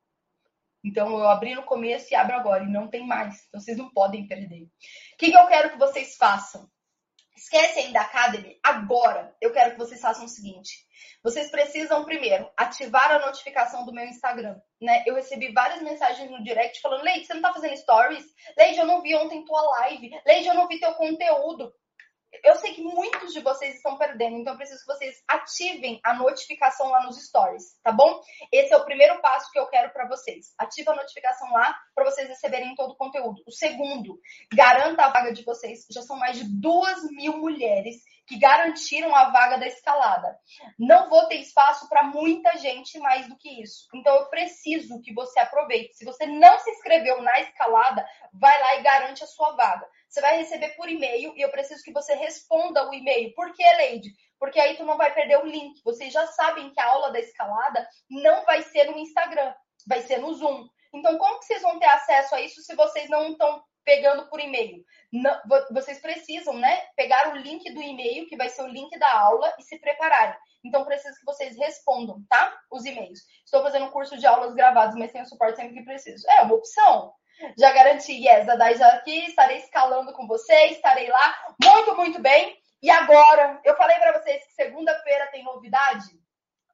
[0.83, 3.45] Então, eu abri no começo e abro agora, e não tem mais.
[3.47, 4.63] Então, vocês não podem perder.
[4.63, 6.69] O que, que eu quero que vocês façam?
[7.35, 8.59] Esquece ainda da Academy.
[8.63, 10.85] Agora, eu quero que vocês façam o seguinte.
[11.23, 14.59] Vocês precisam, primeiro, ativar a notificação do meu Instagram.
[14.79, 15.03] Né?
[15.07, 18.25] Eu recebi várias mensagens no direct falando, Leide, você não tá fazendo stories?
[18.57, 20.11] Leide, eu não vi ontem tua live.
[20.25, 21.73] Leide, eu não vi teu conteúdo
[22.43, 26.13] eu sei que muitos de vocês estão perdendo, então eu preciso que vocês ativem a
[26.13, 28.21] notificação lá nos stories, tá bom?
[28.51, 30.53] Esse é o primeiro passo que eu quero para vocês.
[30.57, 33.43] Ativa a notificação lá para vocês receberem todo o conteúdo.
[33.45, 34.19] O segundo,
[34.53, 35.85] garanta a vaga de vocês.
[35.91, 37.97] Já são mais de duas mil mulheres
[38.27, 40.37] que garantiram a vaga da escalada.
[40.77, 43.87] Não vou ter espaço para muita gente mais do que isso.
[43.93, 45.95] Então eu preciso que você aproveite.
[45.95, 49.87] Se você não se inscreveu na escalada, vai lá e garante a sua vaga.
[50.07, 53.33] Você vai receber por e-mail e eu preciso que você responda o e-mail.
[53.33, 54.11] Por que, Leide?
[54.39, 55.81] Porque aí tu não vai perder o link.
[55.83, 59.53] Vocês já sabem que a aula da escalada não vai ser no Instagram,
[59.87, 60.67] vai ser no Zoom.
[60.93, 64.39] Então, como que vocês vão ter acesso a isso se vocês não estão pegando por
[64.39, 64.83] e-mail.
[65.71, 69.53] vocês precisam, né, pegar o link do e-mail, que vai ser o link da aula,
[69.59, 70.35] e se prepararem.
[70.63, 72.55] Então, preciso que vocês respondam, tá?
[72.71, 73.21] Os e-mails.
[73.43, 76.23] Estou fazendo um curso de aulas gravadas, mas tenho suporte sempre que preciso.
[76.29, 77.13] É uma opção.
[77.57, 81.35] Já garanti, yes, a Dai já aqui, estarei escalando com vocês, estarei lá.
[81.63, 82.55] Muito, muito bem.
[82.81, 86.20] E agora, eu falei para vocês que segunda-feira tem novidade.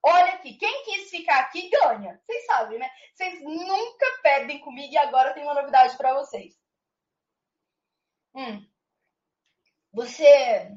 [0.10, 2.18] Olha aqui, quem quis ficar aqui ganha.
[2.26, 2.90] Vocês sabem, né?
[3.14, 6.58] Vocês nunca perdem comigo e agora tem uma novidade para vocês.
[8.34, 8.66] Hum.
[9.92, 10.72] Você,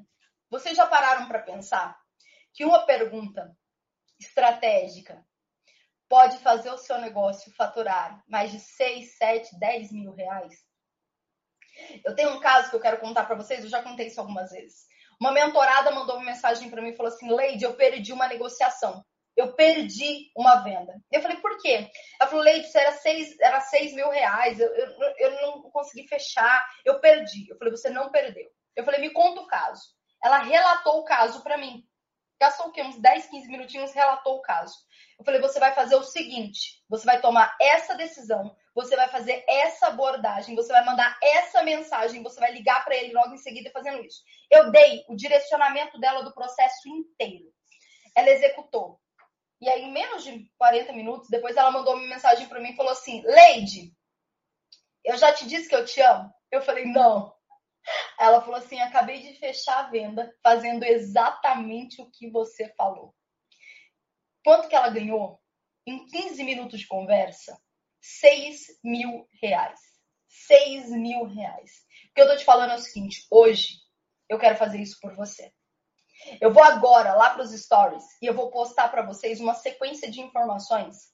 [0.51, 1.97] vocês já pararam para pensar
[2.53, 3.57] que uma pergunta
[4.19, 5.25] estratégica
[6.09, 10.55] pode fazer o seu negócio faturar mais de 6, 7, 10 mil reais?
[12.05, 14.51] Eu tenho um caso que eu quero contar para vocês, eu já contei isso algumas
[14.51, 14.89] vezes.
[15.21, 19.05] Uma mentorada mandou uma mensagem para mim e falou assim: Leide, eu perdi uma negociação.
[19.37, 20.95] Eu perdi uma venda.
[21.11, 21.91] Eu falei, por quê?
[22.21, 26.67] Ela falou, isso era 6 era seis mil reais, eu, eu, eu não consegui fechar,
[26.85, 27.49] eu perdi.
[27.49, 28.51] Eu falei, você não perdeu.
[28.77, 29.83] Eu falei, me conta o caso.
[30.23, 31.85] Ela relatou o caso para mim.
[32.41, 32.83] Gastou o quê?
[32.83, 34.75] Uns 10, 15 minutinhos, relatou o caso.
[35.19, 39.45] Eu falei, você vai fazer o seguinte: você vai tomar essa decisão, você vai fazer
[39.47, 43.71] essa abordagem, você vai mandar essa mensagem, você vai ligar para ele logo em seguida
[43.71, 44.23] fazendo isso.
[44.51, 47.53] Eu dei o direcionamento dela do processo inteiro.
[48.17, 48.99] Ela executou.
[49.61, 52.77] E aí, em menos de 40 minutos, depois ela mandou uma mensagem para mim e
[52.77, 53.93] falou assim: Leide,
[55.05, 56.33] eu já te disse que eu te amo.
[56.51, 57.35] Eu falei: não.
[58.19, 63.15] Ela falou assim: acabei de fechar a venda fazendo exatamente o que você falou.
[64.45, 65.39] Quanto que ela ganhou?
[65.87, 67.61] Em 15 minutos de conversa,
[68.01, 69.81] 6 mil reais.
[70.29, 71.71] 6 mil reais.
[72.11, 73.79] O que eu tô te falando é o seguinte: hoje
[74.29, 75.53] eu quero fazer isso por você.
[76.41, 80.11] Eu vou agora lá para os stories e eu vou postar para vocês uma sequência
[80.11, 81.11] de informações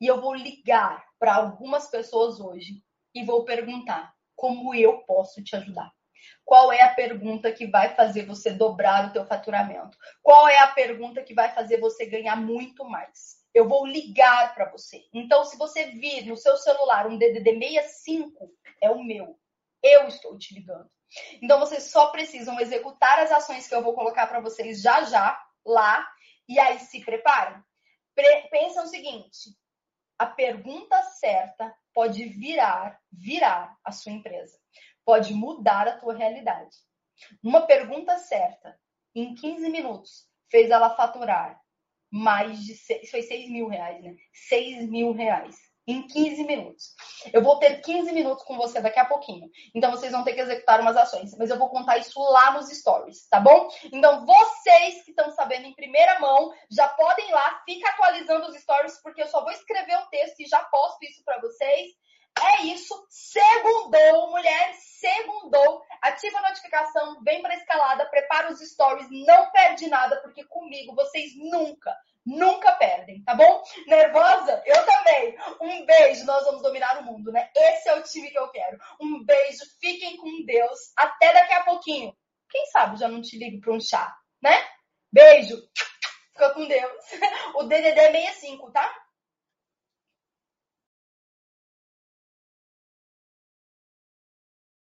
[0.00, 2.82] e eu vou ligar para algumas pessoas hoje
[3.14, 5.92] e vou perguntar como eu posso te ajudar.
[6.44, 9.96] Qual é a pergunta que vai fazer você dobrar o teu faturamento?
[10.22, 13.40] Qual é a pergunta que vai fazer você ganhar muito mais?
[13.54, 15.04] Eu vou ligar para você.
[15.12, 19.38] Então, se você vir no seu celular um DDD 65, é o meu.
[19.82, 20.88] Eu estou te ligando.
[21.42, 25.40] Então vocês só precisam executar as ações que eu vou colocar para vocês já já
[25.64, 26.08] lá
[26.48, 27.62] e aí se preparem.
[28.14, 29.56] Pre pensa o seguinte:
[30.18, 34.58] a pergunta certa pode virar, virar a sua empresa.
[35.04, 36.76] Pode mudar a tua realidade.
[37.42, 38.78] Uma pergunta certa,
[39.14, 41.60] em 15 minutos, fez ela faturar
[42.10, 42.74] mais de
[43.06, 44.16] foi 6 mil reais, né?
[44.32, 46.94] 6 mil reais em 15 minutos.
[47.32, 49.48] Eu vou ter 15 minutos com você daqui a pouquinho.
[49.74, 52.68] Então vocês vão ter que executar umas ações, mas eu vou contar isso lá nos
[52.68, 53.68] stories, tá bom?
[53.92, 58.56] Então vocês que estão sabendo em primeira mão, já podem ir lá, fica atualizando os
[58.56, 61.90] stories porque eu só vou escrever o texto e já posto isso para vocês.
[62.38, 62.94] É isso.
[63.08, 65.82] Segundou, mulheres, segundou.
[66.02, 71.32] Ativa a notificação, vem para escalada, prepara os stories, não perde nada, porque comigo vocês
[71.36, 73.62] nunca, nunca perdem, tá bom?
[73.86, 74.62] Nervosa?
[74.64, 75.36] Eu também.
[75.60, 77.50] Um beijo, nós vamos dominar o mundo, né?
[77.54, 78.78] Esse é o time que eu quero.
[79.00, 80.78] Um beijo, fiquem com Deus.
[80.96, 82.16] Até daqui a pouquinho.
[82.48, 84.66] Quem sabe já não te ligo para um chá, né?
[85.12, 85.56] Beijo.
[86.32, 87.02] Fica com Deus.
[87.56, 88.90] O DDD é 65, tá?